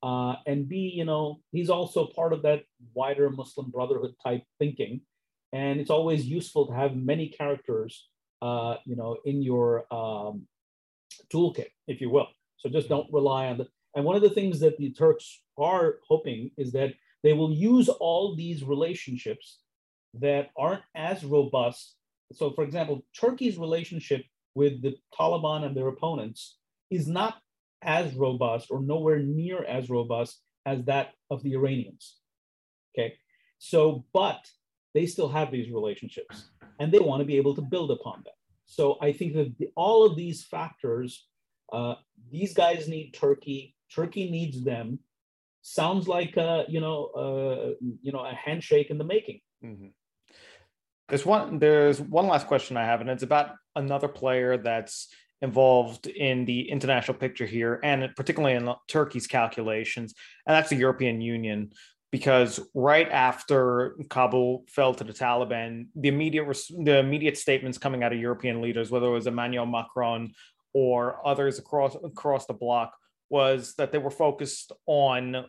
Uh, 0.04 0.36
and 0.46 0.68
B, 0.68 0.92
you 0.94 1.06
know, 1.06 1.40
he's 1.54 1.70
also 1.70 2.08
part 2.08 2.34
of 2.34 2.42
that 2.42 2.64
wider 2.94 3.30
Muslim 3.30 3.72
Brotherhood 3.72 4.14
type 4.22 4.44
thinking. 4.60 5.00
And 5.54 5.80
it's 5.80 5.90
always 5.90 6.26
useful 6.26 6.68
to 6.68 6.74
have 6.74 6.98
many 6.98 7.30
characters, 7.30 8.10
uh, 8.42 8.76
you 8.84 8.98
know, 8.98 9.16
in 9.24 9.42
your 9.42 9.86
um, 9.90 10.46
toolkit, 11.32 11.70
if 11.88 12.02
you 12.02 12.10
will. 12.10 12.28
So 12.58 12.70
just 12.70 12.90
don't 12.90 13.08
mm-hmm. 13.08 13.16
rely 13.16 13.48
on 13.48 13.58
the. 13.58 13.68
And 13.96 14.06
one 14.06 14.16
of 14.16 14.22
the 14.22 14.30
things 14.30 14.60
that 14.62 14.78
the 14.78 14.92
Turks 14.92 15.42
are 15.58 16.00
hoping 16.08 16.52
is 16.58 16.72
that 16.72 16.94
they 17.24 17.34
will 17.34 17.54
use 17.54 17.90
all 17.90 18.36
these 18.36 18.64
relationships 18.64 19.60
that 20.16 20.50
aren't 20.58 20.82
as 20.96 21.24
robust. 21.24 21.96
So, 22.34 22.52
for 22.52 22.64
example, 22.64 23.06
Turkey's 23.20 23.58
relationship 23.58 24.26
with 24.56 24.82
the 24.82 24.96
Taliban 25.18 25.64
and 25.66 25.76
their 25.76 25.88
opponents 25.88 26.58
is 26.90 27.08
not 27.08 27.38
as 27.82 28.14
robust 28.14 28.68
or 28.72 28.82
nowhere 28.82 29.20
near 29.20 29.64
as 29.64 29.90
robust 29.90 30.42
as 30.66 30.84
that 30.86 31.14
of 31.30 31.44
the 31.44 31.54
Iranians. 31.54 32.18
Okay. 32.96 33.16
So, 33.60 34.06
but 34.14 34.48
they 34.94 35.06
still 35.06 35.30
have 35.30 35.52
these 35.52 35.72
relationships 35.72 36.50
and 36.80 36.92
they 36.92 37.00
want 37.00 37.22
to 37.22 37.26
be 37.26 37.38
able 37.38 37.56
to 37.56 37.62
build 37.62 37.92
upon 37.92 38.24
them. 38.24 38.34
So 38.76 38.98
I 39.02 39.12
think 39.12 39.34
that 39.36 39.58
the, 39.60 39.70
all 39.76 40.06
of 40.06 40.16
these 40.16 40.44
factors, 40.44 41.28
uh, 41.72 41.96
these 42.32 42.54
guys 42.54 42.88
need 42.88 43.12
Turkey. 43.12 43.76
Turkey 43.94 44.32
needs 44.32 44.64
them. 44.64 45.00
Sounds 45.62 46.08
like 46.08 46.38
a, 46.38 46.66
you 46.68 46.82
know, 46.82 47.06
uh, 47.16 47.86
you 48.02 48.12
know, 48.12 48.26
a 48.26 48.34
handshake 48.34 48.90
in 48.90 48.98
the 48.98 49.04
making. 49.04 49.42
Mm-hmm. 49.64 49.88
There's 51.10 51.26
one. 51.26 51.60
There's 51.60 52.02
one 52.02 52.28
last 52.28 52.48
question 52.48 52.76
I 52.78 52.86
have, 52.86 53.02
and 53.02 53.10
it's 53.10 53.24
about 53.24 53.52
another 53.76 54.08
player 54.08 54.58
that's 54.58 55.10
involved 55.42 56.08
in 56.08 56.46
the 56.46 56.70
international 56.70 57.18
picture 57.18 57.46
here, 57.46 57.80
and 57.84 58.10
particularly 58.16 58.56
in 58.56 58.74
Turkey's 58.88 59.28
calculations, 59.28 60.16
and 60.48 60.56
that's 60.56 60.70
the 60.70 60.78
European 60.78 61.22
Union 61.22 61.72
because 62.14 62.60
right 62.76 63.10
after 63.10 63.96
Kabul 64.08 64.66
fell 64.70 64.94
to 64.94 65.04
the 65.04 65.14
Taliban, 65.14 65.88
the 65.96 66.10
immediate 66.10 66.46
the 66.78 67.00
immediate 67.00 67.40
statements 67.40 67.80
coming 67.80 68.04
out 68.04 68.14
of 68.14 68.20
European 68.20 68.62
leaders, 68.62 68.92
whether 68.92 69.08
it 69.08 69.12
was 69.12 69.26
Emmanuel 69.26 69.66
Macron 69.66 70.32
or 70.76 71.28
others 71.28 71.58
across 71.58 71.96
across 71.96 72.46
the 72.46 72.54
bloc, 72.54 72.94
was 73.32 73.74
that 73.80 73.92
they 73.92 73.98
were 73.98 74.12
focused 74.12 74.74
on 74.86 75.46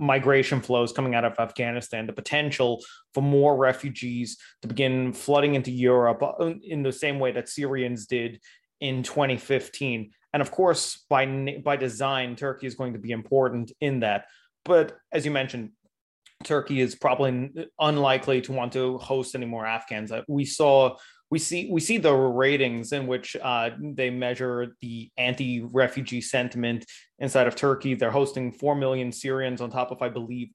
migration 0.00 0.60
flows 0.60 0.90
coming 0.92 1.14
out 1.14 1.24
of 1.24 1.38
Afghanistan, 1.38 2.08
the 2.08 2.12
potential 2.12 2.82
for 3.14 3.22
more 3.22 3.56
refugees 3.56 4.38
to 4.62 4.66
begin 4.66 5.12
flooding 5.12 5.54
into 5.54 5.70
Europe 5.70 6.20
uh, 6.20 6.52
in 6.64 6.82
the 6.82 6.90
same 6.90 7.20
way 7.20 7.30
that 7.30 7.48
Syrians 7.48 8.06
did 8.06 8.40
in 8.80 9.04
2015. 9.04 10.10
And 10.32 10.42
of 10.42 10.50
course, 10.50 11.04
by 11.08 11.60
by 11.64 11.76
design, 11.76 12.34
Turkey 12.34 12.66
is 12.66 12.74
going 12.74 12.94
to 12.94 12.98
be 12.98 13.12
important 13.12 13.70
in 13.80 14.00
that. 14.00 14.24
But 14.66 14.96
as 15.12 15.24
you 15.24 15.30
mentioned, 15.30 15.70
Turkey 16.44 16.80
is 16.80 16.94
probably 16.94 17.50
unlikely 17.80 18.42
to 18.42 18.52
want 18.52 18.72
to 18.74 18.98
host 18.98 19.34
any 19.34 19.46
more 19.46 19.64
Afghans. 19.64 20.12
Uh, 20.12 20.22
we 20.28 20.44
saw 20.44 20.96
we 21.30 21.38
see 21.38 21.68
we 21.72 21.80
see 21.80 21.98
the 21.98 22.12
ratings 22.12 22.92
in 22.92 23.06
which 23.06 23.36
uh, 23.42 23.70
they 23.80 24.10
measure 24.10 24.76
the 24.82 25.10
anti-refugee 25.16 26.20
sentiment 26.20 26.84
inside 27.18 27.46
of 27.46 27.56
Turkey. 27.56 27.94
They're 27.94 28.10
hosting 28.10 28.52
four 28.52 28.74
million 28.76 29.10
Syrians 29.12 29.60
on 29.60 29.70
top 29.70 29.90
of, 29.90 30.02
I 30.02 30.08
believe, 30.08 30.48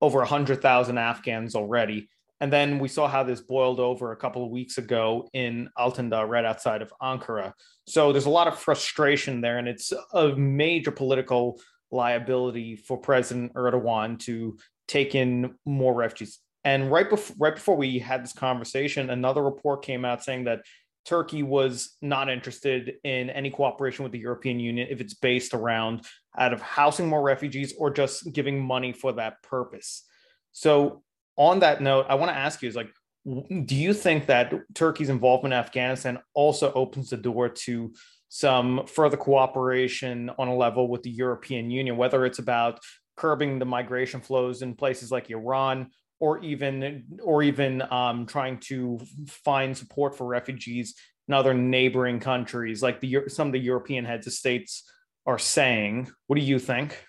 over 0.00 0.24
hundred 0.24 0.62
thousand 0.62 0.98
Afghans 0.98 1.54
already. 1.54 2.08
And 2.40 2.52
then 2.52 2.78
we 2.78 2.88
saw 2.88 3.08
how 3.08 3.22
this 3.22 3.40
boiled 3.40 3.80
over 3.80 4.12
a 4.12 4.16
couple 4.16 4.44
of 4.44 4.50
weeks 4.50 4.76
ago 4.78 5.28
in 5.32 5.68
Altındağ, 5.78 6.28
right 6.28 6.44
outside 6.44 6.82
of 6.82 6.92
Ankara. 7.00 7.52
So 7.86 8.12
there's 8.12 8.26
a 8.26 8.30
lot 8.30 8.48
of 8.48 8.58
frustration 8.58 9.40
there, 9.40 9.58
and 9.58 9.68
it's 9.68 9.92
a 10.12 10.28
major 10.36 10.90
political 10.90 11.60
liability 11.94 12.76
for 12.76 12.98
President 12.98 13.54
Erdogan 13.54 14.18
to 14.20 14.58
take 14.88 15.14
in 15.14 15.54
more 15.64 15.94
refugees. 15.94 16.40
And 16.64 16.90
right 16.90 17.08
before 17.08 17.36
right 17.38 17.54
before 17.54 17.76
we 17.76 17.98
had 17.98 18.24
this 18.24 18.32
conversation, 18.32 19.10
another 19.10 19.42
report 19.42 19.84
came 19.84 20.04
out 20.04 20.24
saying 20.24 20.44
that 20.44 20.62
Turkey 21.04 21.42
was 21.42 21.96
not 22.00 22.30
interested 22.30 22.94
in 23.04 23.28
any 23.30 23.50
cooperation 23.50 24.02
with 24.02 24.12
the 24.12 24.18
European 24.18 24.58
Union 24.58 24.88
if 24.90 25.00
it's 25.00 25.14
based 25.14 25.52
around 25.52 26.02
out 26.38 26.54
of 26.54 26.62
housing 26.62 27.06
more 27.06 27.22
refugees 27.22 27.74
or 27.78 27.90
just 27.90 28.32
giving 28.32 28.64
money 28.64 28.92
for 28.92 29.12
that 29.12 29.42
purpose. 29.42 30.04
So, 30.52 31.02
on 31.36 31.60
that 31.60 31.82
note, 31.82 32.06
I 32.08 32.14
want 32.14 32.30
to 32.30 32.36
ask 32.36 32.62
you: 32.62 32.68
is 32.68 32.76
like, 32.76 32.90
do 33.26 33.74
you 33.74 33.92
think 33.92 34.26
that 34.26 34.54
Turkey's 34.74 35.10
involvement 35.10 35.52
in 35.52 35.60
Afghanistan 35.60 36.18
also 36.32 36.72
opens 36.72 37.10
the 37.10 37.16
door 37.18 37.50
to 37.50 37.92
some 38.34 38.84
further 38.88 39.16
cooperation 39.16 40.28
on 40.40 40.48
a 40.48 40.56
level 40.56 40.88
with 40.88 41.04
the 41.04 41.10
European 41.10 41.70
Union, 41.70 41.96
whether 41.96 42.26
it's 42.26 42.40
about 42.40 42.80
curbing 43.16 43.60
the 43.60 43.64
migration 43.64 44.20
flows 44.20 44.60
in 44.60 44.74
places 44.74 45.12
like 45.12 45.30
Iran 45.30 45.92
or 46.18 46.40
even 46.42 47.04
or 47.22 47.44
even 47.44 47.80
um, 47.92 48.26
trying 48.26 48.58
to 48.58 48.98
find 49.28 49.78
support 49.78 50.16
for 50.16 50.26
refugees 50.26 50.96
in 51.28 51.34
other 51.34 51.54
neighboring 51.54 52.18
countries, 52.18 52.82
like 52.82 53.00
the 53.00 53.20
some 53.28 53.46
of 53.46 53.52
the 53.52 53.60
European 53.60 54.04
heads 54.04 54.26
of 54.26 54.32
states 54.32 54.82
are 55.24 55.38
saying. 55.38 56.10
What 56.26 56.36
do 56.36 56.44
you 56.44 56.58
think? 56.58 57.06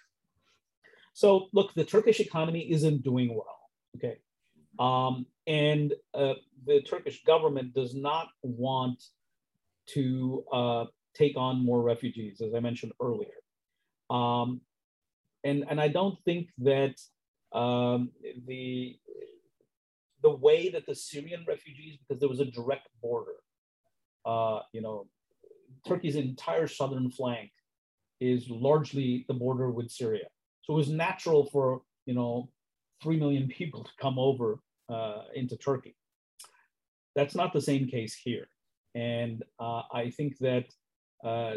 So, 1.16 1.48
look, 1.54 1.74
the 1.74 1.86
Turkish 1.86 2.20
economy 2.20 2.72
isn't 2.72 3.02
doing 3.02 3.34
well. 3.34 3.58
Okay, 3.96 4.18
um, 4.78 5.26
and 5.48 5.92
uh, 6.14 6.36
the 6.68 6.84
Turkish 6.84 7.24
government 7.24 7.74
does 7.74 7.96
not 7.96 8.28
want 8.44 9.04
to 9.88 10.44
uh, 10.54 10.86
take 11.16 11.38
on 11.38 11.66
more 11.66 11.82
refugees, 11.82 12.42
as 12.42 12.54
I 12.54 12.60
mentioned 12.60 12.92
earlier. 13.02 13.30
Um, 14.10 14.62
and 15.44 15.66
and 15.70 15.80
I 15.80 15.88
don't 15.88 16.18
think 16.26 16.50
that 16.60 16.96
um, 17.54 18.12
the 18.48 18.98
the 20.22 20.36
way 20.36 20.70
that 20.70 20.86
the 20.86 20.96
Syrian 20.96 21.46
refugees, 21.48 21.98
because 21.98 22.20
there 22.20 22.30
was 22.30 22.40
a 22.40 22.46
direct 22.46 22.90
border, 23.02 23.36
uh, 24.26 24.60
you 24.74 24.82
know, 24.82 25.08
Turkey's 25.88 26.16
entire 26.16 26.68
southern 26.68 27.12
flank 27.12 27.52
is 28.20 28.50
largely 28.50 29.26
the 29.28 29.34
border 29.34 29.70
with 29.70 29.92
Syria. 29.92 30.26
So 30.64 30.74
it 30.74 30.78
was 30.78 30.90
natural 30.90 31.50
for 31.52 31.82
you 32.06 32.16
know 32.16 32.50
three 33.02 33.18
million 33.18 33.48
people 33.60 33.84
to 33.84 33.92
come 34.00 34.20
over 34.20 34.60
uh, 34.90 35.24
into 35.34 35.58
Turkey. 35.58 35.96
That's 37.16 37.36
not 37.36 37.54
the 37.54 37.62
same 37.62 37.88
case 37.88 38.14
here, 38.14 38.48
and 38.94 39.44
uh, 39.60 39.84
I 39.94 40.10
think 40.10 40.38
that 40.40 40.66
uh, 41.24 41.56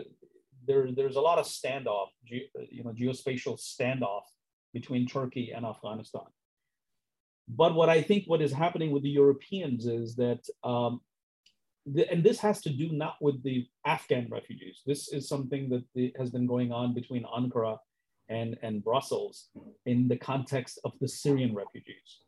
there, 0.67 0.89
there's 0.93 1.17
a 1.17 1.21
lot 1.21 1.39
of 1.39 1.47
standoff, 1.47 2.09
you 2.25 2.85
know, 2.85 2.93
geospatial 2.93 3.59
standoff 3.59 4.23
between 4.73 5.07
Turkey 5.07 5.53
and 5.55 5.65
Afghanistan. 5.65 6.29
But 7.49 7.75
what 7.75 7.89
I 7.89 8.03
think 8.03 8.25
what 8.27 8.43
is 8.43 8.53
happening 8.53 8.91
with 8.91 9.03
the 9.03 9.09
Europeans 9.09 9.87
is 9.87 10.15
that, 10.17 10.41
um, 10.63 11.01
the, 11.87 12.11
and 12.11 12.23
this 12.23 12.39
has 12.41 12.61
to 12.63 12.71
do 12.71 12.91
not 12.93 13.17
with 13.23 13.43
the 13.43 13.67
Afghan 13.87 14.29
refugees. 14.31 14.83
This 14.85 15.11
is 15.11 15.27
something 15.27 15.71
that 15.71 15.85
the, 15.95 16.13
has 16.19 16.31
been 16.31 16.47
going 16.47 16.71
on 16.71 16.93
between 16.93 17.25
Ankara 17.25 17.79
and, 18.29 18.59
and 18.63 18.85
Brussels 18.85 19.49
in 19.87 20.07
the 20.07 20.19
context 20.19 20.79
of 20.85 20.93
the 21.01 21.09
Syrian 21.09 21.55
refugees, 21.55 22.21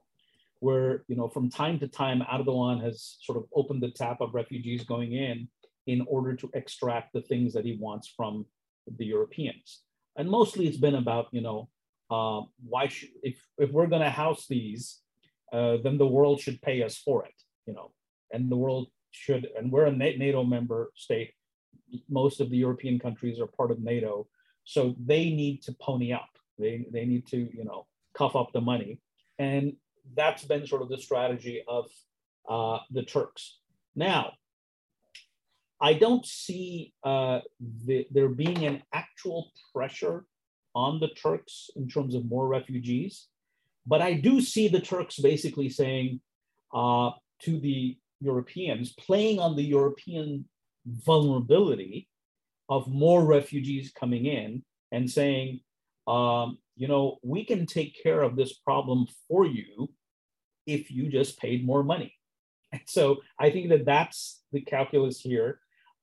where 0.61 1.05
you 1.09 1.17
know 1.17 1.29
from 1.29 1.51
time 1.51 1.79
to 1.81 1.89
time 1.89 2.23
Erdogan 2.33 2.83
has 2.83 3.19
sort 3.21 3.37
of 3.37 3.45
opened 3.55 3.83
the 3.83 3.91
tap 3.91 4.23
of 4.23 4.33
refugees 4.33 4.85
going 4.85 5.13
in 5.13 5.49
in 5.87 6.05
order 6.09 6.35
to 6.37 6.51
extract 6.55 7.13
the 7.13 7.23
things 7.23 7.53
that 7.53 7.65
he 7.65 7.77
wants 7.81 8.13
from 8.17 8.47
the 8.99 9.05
Europeans. 9.05 9.83
And 10.17 10.29
mostly 10.29 10.67
it's 10.67 10.77
been 10.77 10.97
about, 10.97 11.29
you 11.33 11.41
know, 11.41 11.69
uh, 12.11 12.43
why 12.69 12.89
should, 12.89 13.11
if, 13.23 13.41
if 13.59 13.71
we're 13.71 13.87
going 13.87 14.03
to 14.03 14.11
house 14.11 14.47
these, 14.49 15.01
uh, 15.53 15.79
then 15.83 15.99
the 15.99 16.07
world 16.07 16.41
should 16.41 16.61
pay 16.63 16.83
us 16.83 16.97
for 16.97 17.25
it, 17.25 17.35
you 17.67 17.75
know, 17.75 17.93
and 18.33 18.51
the 18.51 18.57
world 18.57 18.89
should, 19.11 19.49
and 19.57 19.71
we're 19.73 19.87
a 19.87 19.93
NATO 19.93 20.45
member 20.45 20.91
state. 20.95 21.33
Most 22.09 22.41
of 22.41 22.51
the 22.51 22.57
European 22.57 22.99
countries 22.99 23.41
are 23.41 23.47
part 23.47 23.71
of 23.71 23.81
NATO. 23.81 24.29
So 24.65 24.95
they 25.05 25.31
need 25.31 25.63
to 25.63 25.73
pony 25.81 26.13
up. 26.13 26.29
They, 26.59 26.87
they 26.93 27.05
need 27.05 27.27
to, 27.29 27.39
you 27.39 27.65
know, 27.65 27.87
cuff 28.15 28.37
up 28.37 28.53
the 28.53 28.61
money. 28.61 29.01
And 29.39 29.75
that's 30.15 30.45
been 30.45 30.67
sort 30.67 30.83
of 30.83 30.89
the 30.89 30.99
strategy 30.99 31.63
of 31.67 31.87
uh, 32.49 32.79
the 32.91 33.03
Turks. 33.03 33.59
Now, 33.97 34.33
I 35.81 35.95
don't 35.95 36.27
see 36.27 36.93
uh, 37.05 37.41
the, 37.87 38.07
there 38.11 38.29
being 38.29 38.67
an 38.67 38.83
actual 38.93 39.51
pressure 39.75 40.27
on 40.75 41.01
the 41.01 41.09
Turks 41.09 41.71
in 41.77 41.89
terms 41.89 42.15
of 42.15 42.27
more 42.27 42.47
refugees, 42.47 43.29
but 43.87 44.03
I 44.03 44.15
do 44.15 44.41
see 44.41 44.69
the 44.69 44.81
Turks 44.81 45.19
basically 45.19 45.69
saying 45.69 46.21
uh, 46.75 47.11
to 47.43 47.59
the 47.59 47.97
Europeans, 48.21 48.93
playing 48.93 49.41
on 49.41 49.57
the 49.57 49.65
European 49.65 50.45
vulnerability 50.87 52.09
of 52.69 52.89
more 52.89 53.25
refugees 53.25 53.93
coming 53.93 54.27
in 54.27 54.63
and 54.93 55.11
saying, 55.11 55.61
um, 56.07 56.59
you 56.77 56.89
know, 56.89 57.19
we 57.23 57.45
can 57.45 57.67
take 57.67 58.01
care 58.03 58.23
of 58.23 58.37
this 58.37 58.53
problem 58.53 59.07
for 59.29 59.47
you 59.47 59.91
if 60.67 60.91
you 60.91 61.09
just 61.09 61.39
paid 61.39 61.67
more 61.67 61.83
money. 61.83 62.15
And 62.73 62.83
so 62.87 63.19
I 63.39 63.51
think 63.51 63.71
that 63.71 63.85
that's 63.85 64.43
the 64.53 64.61
calculus 64.61 65.21
here. 65.21 65.61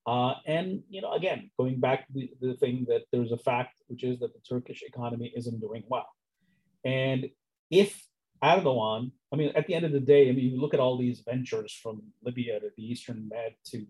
Uh, 0.07 0.35
and 0.45 0.81
you 0.89 1.01
know, 1.01 1.11
again, 1.11 1.51
going 1.59 1.79
back 1.79 2.07
to 2.07 2.13
the, 2.13 2.31
the 2.41 2.53
thing 2.55 2.85
that 2.87 3.03
there's 3.11 3.33
a 3.33 3.37
fact, 3.37 3.81
which 3.87 4.03
is 4.03 4.19
that 4.19 4.33
the 4.33 4.39
Turkish 4.47 4.81
economy 4.83 5.33
isn't 5.35 5.59
doing 5.59 5.83
well. 5.89 6.07
And 6.85 7.29
if 7.69 8.01
Erdogan, 8.41 9.11
I 9.33 9.35
mean, 9.35 9.51
at 9.53 9.67
the 9.67 9.75
end 9.75 9.85
of 9.85 9.91
the 9.91 9.99
day, 9.99 10.29
I 10.29 10.31
mean, 10.31 10.45
you 10.45 10.61
look 10.61 10.73
at 10.73 10.79
all 10.79 10.97
these 10.97 11.19
ventures 11.19 11.73
from 11.73 12.01
Libya 12.23 12.59
to 12.61 12.69
the 12.77 12.83
Eastern 12.91 13.27
Med 13.27 13.55
to 13.65 13.85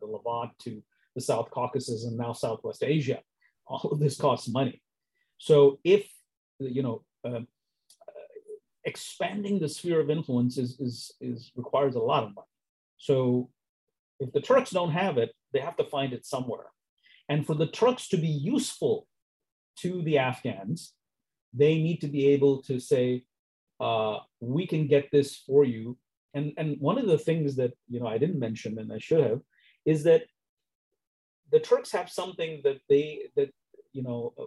the 0.00 0.06
Levant 0.06 0.52
to 0.60 0.82
the 1.16 1.20
South 1.20 1.50
Caucasus 1.50 2.04
and 2.04 2.16
now 2.16 2.32
Southwest 2.32 2.84
Asia, 2.84 3.20
all 3.66 3.90
of 3.90 3.98
this 3.98 4.16
costs 4.16 4.48
money. 4.48 4.80
So 5.38 5.80
if 5.82 6.08
you 6.60 6.82
know, 6.82 7.02
uh, 7.24 7.40
expanding 8.84 9.58
the 9.58 9.68
sphere 9.68 10.00
of 10.00 10.10
influence 10.10 10.58
is, 10.58 10.78
is, 10.78 11.12
is 11.20 11.52
requires 11.56 11.96
a 11.96 12.00
lot 12.00 12.22
of 12.22 12.34
money. 12.34 12.46
So 12.98 13.50
if 14.20 14.32
the 14.32 14.40
Turks 14.40 14.70
don't 14.70 14.92
have 14.92 15.18
it, 15.18 15.34
they 15.56 15.62
have 15.62 15.76
to 15.76 15.84
find 15.84 16.12
it 16.12 16.26
somewhere. 16.26 16.66
And 17.30 17.46
for 17.46 17.54
the 17.54 17.66
Turks 17.66 18.08
to 18.08 18.18
be 18.18 18.28
useful 18.28 19.08
to 19.78 20.02
the 20.02 20.18
Afghans, 20.18 20.92
they 21.54 21.74
need 21.78 22.02
to 22.02 22.08
be 22.08 22.26
able 22.28 22.62
to 22.64 22.78
say, 22.78 23.24
uh, 23.80 24.18
we 24.40 24.66
can 24.66 24.86
get 24.86 25.10
this 25.10 25.34
for 25.34 25.64
you. 25.64 25.96
And, 26.34 26.52
and 26.58 26.78
one 26.78 26.98
of 26.98 27.06
the 27.06 27.18
things 27.18 27.56
that 27.56 27.72
you 27.88 27.98
know 28.00 28.06
I 28.06 28.18
didn't 28.18 28.38
mention 28.38 28.78
and 28.78 28.92
I 28.92 28.98
should 28.98 29.24
have 29.24 29.40
is 29.86 30.04
that 30.04 30.24
the 31.50 31.60
Turks 31.60 31.90
have 31.92 32.10
something 32.10 32.60
that 32.64 32.80
they 32.90 33.30
that 33.36 33.50
you 33.92 34.02
know 34.02 34.34
uh, 34.38 34.44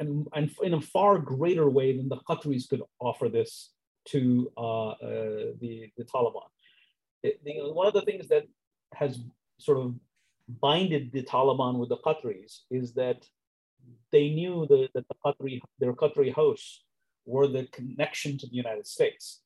and, 0.00 0.26
and 0.34 0.50
in 0.62 0.74
a 0.74 0.80
far 0.80 1.18
greater 1.18 1.68
way 1.70 1.96
than 1.96 2.08
the 2.08 2.16
Qataris 2.28 2.68
could 2.68 2.82
offer 2.98 3.28
this 3.28 3.70
to 4.08 4.50
uh, 4.56 4.88
uh, 4.88 4.96
the, 5.60 5.90
the 5.96 6.04
Taliban. 6.04 6.48
It, 7.22 7.40
the, 7.44 7.72
one 7.72 7.86
of 7.86 7.94
the 7.94 8.02
things 8.02 8.28
that 8.28 8.46
has 8.94 9.20
sort 9.58 9.78
of 9.78 9.94
binded 10.48 11.12
the 11.12 11.22
Taliban 11.22 11.78
with 11.78 11.90
the 11.90 11.98
Qataris 11.98 12.60
is 12.70 12.94
that 12.94 13.26
they 14.12 14.30
knew 14.30 14.66
that, 14.68 14.88
the 14.94 15.04
Qatari, 15.24 15.60
their 15.78 15.92
Qatari 15.92 16.32
hosts 16.32 16.84
were 17.26 17.46
the 17.46 17.64
connection 17.72 18.38
to 18.38 18.46
the 18.46 18.56
United 18.56 18.86
States. 18.86 19.42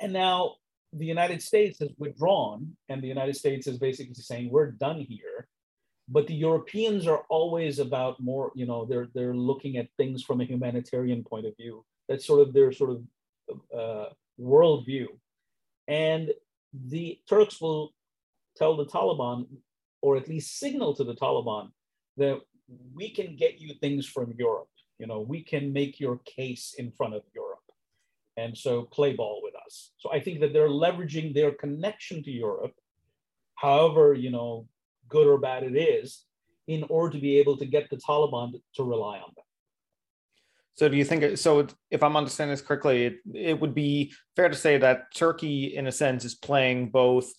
And 0.00 0.12
now 0.12 0.56
the 0.92 1.06
United 1.06 1.42
States 1.42 1.78
has 1.78 1.90
withdrawn, 1.98 2.76
and 2.88 3.02
the 3.02 3.08
United 3.08 3.36
States 3.36 3.66
is 3.66 3.78
basically 3.78 4.14
saying, 4.14 4.50
we're 4.50 4.72
done 4.72 5.00
here. 5.00 5.48
But 6.08 6.26
the 6.26 6.34
Europeans 6.34 7.06
are 7.06 7.22
always 7.30 7.78
about 7.78 8.20
more, 8.20 8.52
you 8.54 8.66
know, 8.66 8.84
they're, 8.84 9.08
they're 9.14 9.34
looking 9.34 9.76
at 9.76 9.88
things 9.96 10.22
from 10.22 10.40
a 10.40 10.44
humanitarian 10.44 11.24
point 11.24 11.46
of 11.46 11.56
view. 11.56 11.84
That's 12.08 12.26
sort 12.26 12.40
of 12.40 12.52
their 12.52 12.72
sort 12.72 12.90
of 12.90 13.02
uh, 13.76 14.06
worldview. 14.38 15.06
And 15.88 16.30
the 16.74 17.18
Turks 17.28 17.60
will 17.60 17.94
tell 18.56 18.76
the 18.76 18.86
Taliban, 18.86 19.46
or 20.02 20.16
at 20.16 20.28
least 20.28 20.58
signal 20.58 20.94
to 20.96 21.04
the 21.04 21.14
Taliban, 21.14 21.70
that 22.16 22.40
we 22.94 23.10
can 23.10 23.36
get 23.36 23.60
you 23.60 23.74
things 23.74 24.06
from 24.06 24.32
Europe. 24.38 24.68
You 24.98 25.06
know, 25.06 25.20
we 25.20 25.42
can 25.42 25.72
make 25.72 25.98
your 25.98 26.20
case 26.24 26.74
in 26.78 26.92
front 26.92 27.14
of 27.14 27.22
Europe. 27.34 27.58
And 28.36 28.56
so 28.56 28.82
play 28.82 29.14
ball 29.14 29.40
with 29.42 29.54
us. 29.66 29.92
So 29.98 30.12
I 30.12 30.20
think 30.20 30.40
that 30.40 30.52
they're 30.52 30.68
leveraging 30.68 31.34
their 31.34 31.52
connection 31.52 32.22
to 32.24 32.30
Europe, 32.30 32.74
however, 33.54 34.14
you 34.14 34.30
know, 34.30 34.66
good 35.08 35.26
or 35.26 35.38
bad 35.38 35.62
it 35.62 35.76
is, 35.76 36.24
in 36.66 36.84
order 36.88 37.14
to 37.14 37.20
be 37.20 37.38
able 37.38 37.56
to 37.58 37.66
get 37.66 37.90
the 37.90 37.96
Taliban 37.96 38.60
to 38.76 38.82
rely 38.82 39.18
on 39.18 39.30
them. 39.36 39.44
So 40.76 40.88
do 40.88 40.96
you 40.96 41.04
think 41.04 41.38
so 41.38 41.68
if 41.90 42.02
I'm 42.02 42.16
understanding 42.16 42.52
this 42.52 42.60
correctly, 42.60 43.04
it, 43.04 43.16
it 43.32 43.60
would 43.60 43.74
be 43.74 44.12
fair 44.34 44.48
to 44.48 44.56
say 44.56 44.76
that 44.78 45.14
Turkey 45.14 45.76
in 45.76 45.86
a 45.86 45.92
sense 45.92 46.24
is 46.24 46.34
playing 46.34 46.90
both 46.90 47.32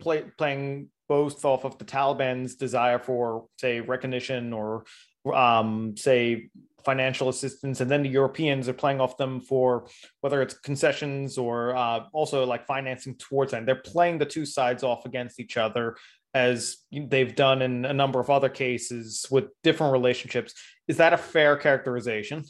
play, 0.00 0.24
playing 0.36 0.88
both 1.08 1.44
off 1.44 1.64
of 1.64 1.78
the 1.78 1.84
Taliban's 1.84 2.56
desire 2.56 2.98
for 2.98 3.46
say 3.58 3.80
recognition 3.80 4.52
or 4.52 4.84
um, 5.32 5.96
say 5.96 6.50
financial 6.84 7.28
assistance 7.28 7.80
and 7.80 7.90
then 7.90 8.02
the 8.02 8.08
europeans 8.08 8.68
are 8.68 8.72
playing 8.72 9.00
off 9.00 9.16
them 9.18 9.40
for 9.40 9.88
whether 10.20 10.40
it's 10.40 10.54
concessions 10.60 11.36
or 11.36 11.76
uh, 11.76 12.04
also 12.12 12.46
like 12.46 12.66
financing 12.66 13.14
towards 13.16 13.50
them 13.50 13.66
they're 13.66 13.74
playing 13.74 14.16
the 14.16 14.24
two 14.24 14.46
sides 14.46 14.84
off 14.84 15.04
against 15.04 15.40
each 15.40 15.56
other 15.56 15.96
as 16.34 16.78
they've 16.92 17.34
done 17.34 17.62
in 17.62 17.84
a 17.84 17.92
number 17.92 18.20
of 18.20 18.30
other 18.30 18.48
cases 18.48 19.26
with 19.30 19.46
different 19.62 19.92
relationships. 19.92 20.54
Is 20.86 20.98
that 20.98 21.12
a 21.12 21.18
fair 21.18 21.56
characterization? 21.56 22.44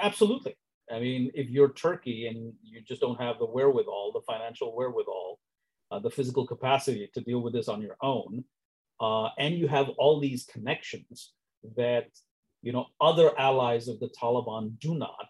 Absolutely. 0.00 0.56
I 0.92 1.00
mean, 1.00 1.30
if 1.34 1.48
you're 1.48 1.72
Turkey 1.72 2.26
and 2.26 2.52
you 2.62 2.80
just 2.82 3.00
don't 3.00 3.20
have 3.20 3.38
the 3.38 3.46
wherewithal, 3.46 4.12
the 4.12 4.22
financial 4.22 4.74
wherewithal, 4.76 5.38
uh, 5.90 5.98
the 5.98 6.10
physical 6.10 6.46
capacity 6.46 7.10
to 7.14 7.20
deal 7.20 7.40
with 7.40 7.52
this 7.52 7.68
on 7.68 7.82
your 7.82 7.96
own, 8.02 8.44
uh, 9.00 9.28
and 9.38 9.54
you 9.54 9.68
have 9.68 9.88
all 9.90 10.20
these 10.20 10.44
connections 10.44 11.32
that 11.76 12.08
you 12.62 12.72
know 12.72 12.86
other 13.00 13.30
allies 13.38 13.88
of 13.88 14.00
the 14.00 14.08
Taliban 14.08 14.78
do 14.78 14.94
not, 14.94 15.28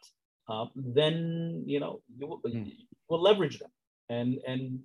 uh, 0.48 0.66
then 0.74 1.62
you 1.66 1.80
know 1.80 2.00
you 2.16 2.26
will, 2.26 2.40
mm. 2.42 2.66
you 2.66 2.86
will 3.08 3.22
leverage 3.22 3.58
them, 3.58 3.70
and 4.08 4.38
and 4.46 4.80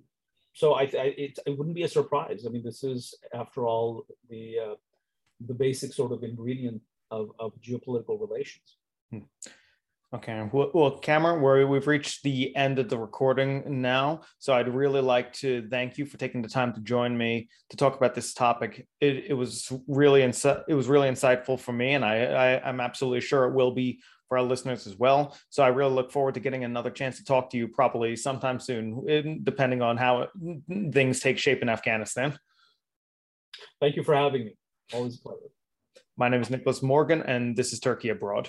so 0.54 0.74
I, 0.74 0.82
I 0.82 1.14
it, 1.18 1.38
it 1.44 1.56
wouldn't 1.56 1.76
be 1.76 1.82
a 1.82 1.88
surprise. 1.88 2.44
I 2.46 2.48
mean, 2.48 2.64
this 2.64 2.82
is, 2.82 3.14
after 3.34 3.66
all, 3.66 4.06
the 4.30 4.58
uh, 4.58 4.74
the 5.46 5.54
basic 5.54 5.92
sort 5.92 6.12
of 6.12 6.24
ingredient 6.24 6.80
of, 7.10 7.30
of 7.38 7.52
geopolitical 7.60 8.20
relations. 8.20 8.76
Hmm. 9.10 9.18
Okay. 10.14 10.48
Well, 10.52 10.70
well, 10.72 10.98
Kamran, 10.98 11.42
we 11.42 11.64
we've 11.64 11.86
reached 11.88 12.22
the 12.22 12.54
end 12.54 12.78
of 12.78 12.88
the 12.88 12.96
recording 12.96 13.80
now. 13.82 14.20
So 14.38 14.54
I'd 14.54 14.72
really 14.72 15.00
like 15.00 15.32
to 15.34 15.66
thank 15.68 15.98
you 15.98 16.06
for 16.06 16.16
taking 16.16 16.42
the 16.42 16.48
time 16.48 16.72
to 16.74 16.80
join 16.80 17.18
me 17.18 17.48
to 17.70 17.76
talk 17.76 17.96
about 17.96 18.14
this 18.14 18.32
topic. 18.32 18.86
It, 19.00 19.24
it 19.28 19.34
was 19.34 19.70
really 19.88 20.20
insi- 20.20 20.62
it 20.68 20.74
was 20.74 20.86
really 20.86 21.08
insightful 21.08 21.58
for 21.58 21.72
me, 21.72 21.94
and 21.94 22.04
I, 22.04 22.24
I 22.24 22.68
I'm 22.68 22.80
absolutely 22.80 23.20
sure 23.20 23.46
it 23.46 23.54
will 23.54 23.72
be 23.72 24.00
for 24.28 24.38
our 24.38 24.44
listeners 24.44 24.86
as 24.86 24.96
well. 24.96 25.36
So 25.50 25.64
I 25.64 25.68
really 25.68 25.92
look 25.92 26.12
forward 26.12 26.34
to 26.34 26.40
getting 26.40 26.62
another 26.62 26.90
chance 26.90 27.18
to 27.18 27.24
talk 27.24 27.50
to 27.50 27.56
you 27.56 27.66
properly 27.66 28.14
sometime 28.14 28.60
soon, 28.60 29.42
depending 29.42 29.82
on 29.82 29.96
how 29.96 30.28
things 30.92 31.18
take 31.18 31.38
shape 31.38 31.62
in 31.62 31.68
Afghanistan. 31.68 32.38
Thank 33.80 33.96
you 33.96 34.04
for 34.04 34.14
having 34.14 34.46
me. 34.46 34.56
Always 34.92 35.18
a 35.18 35.22
pleasure. 35.22 35.50
My 36.16 36.28
name 36.28 36.42
is 36.42 36.50
Nicholas 36.50 36.82
Morgan, 36.82 37.22
and 37.22 37.56
this 37.56 37.72
is 37.72 37.80
Turkey 37.80 38.08
Abroad. 38.08 38.48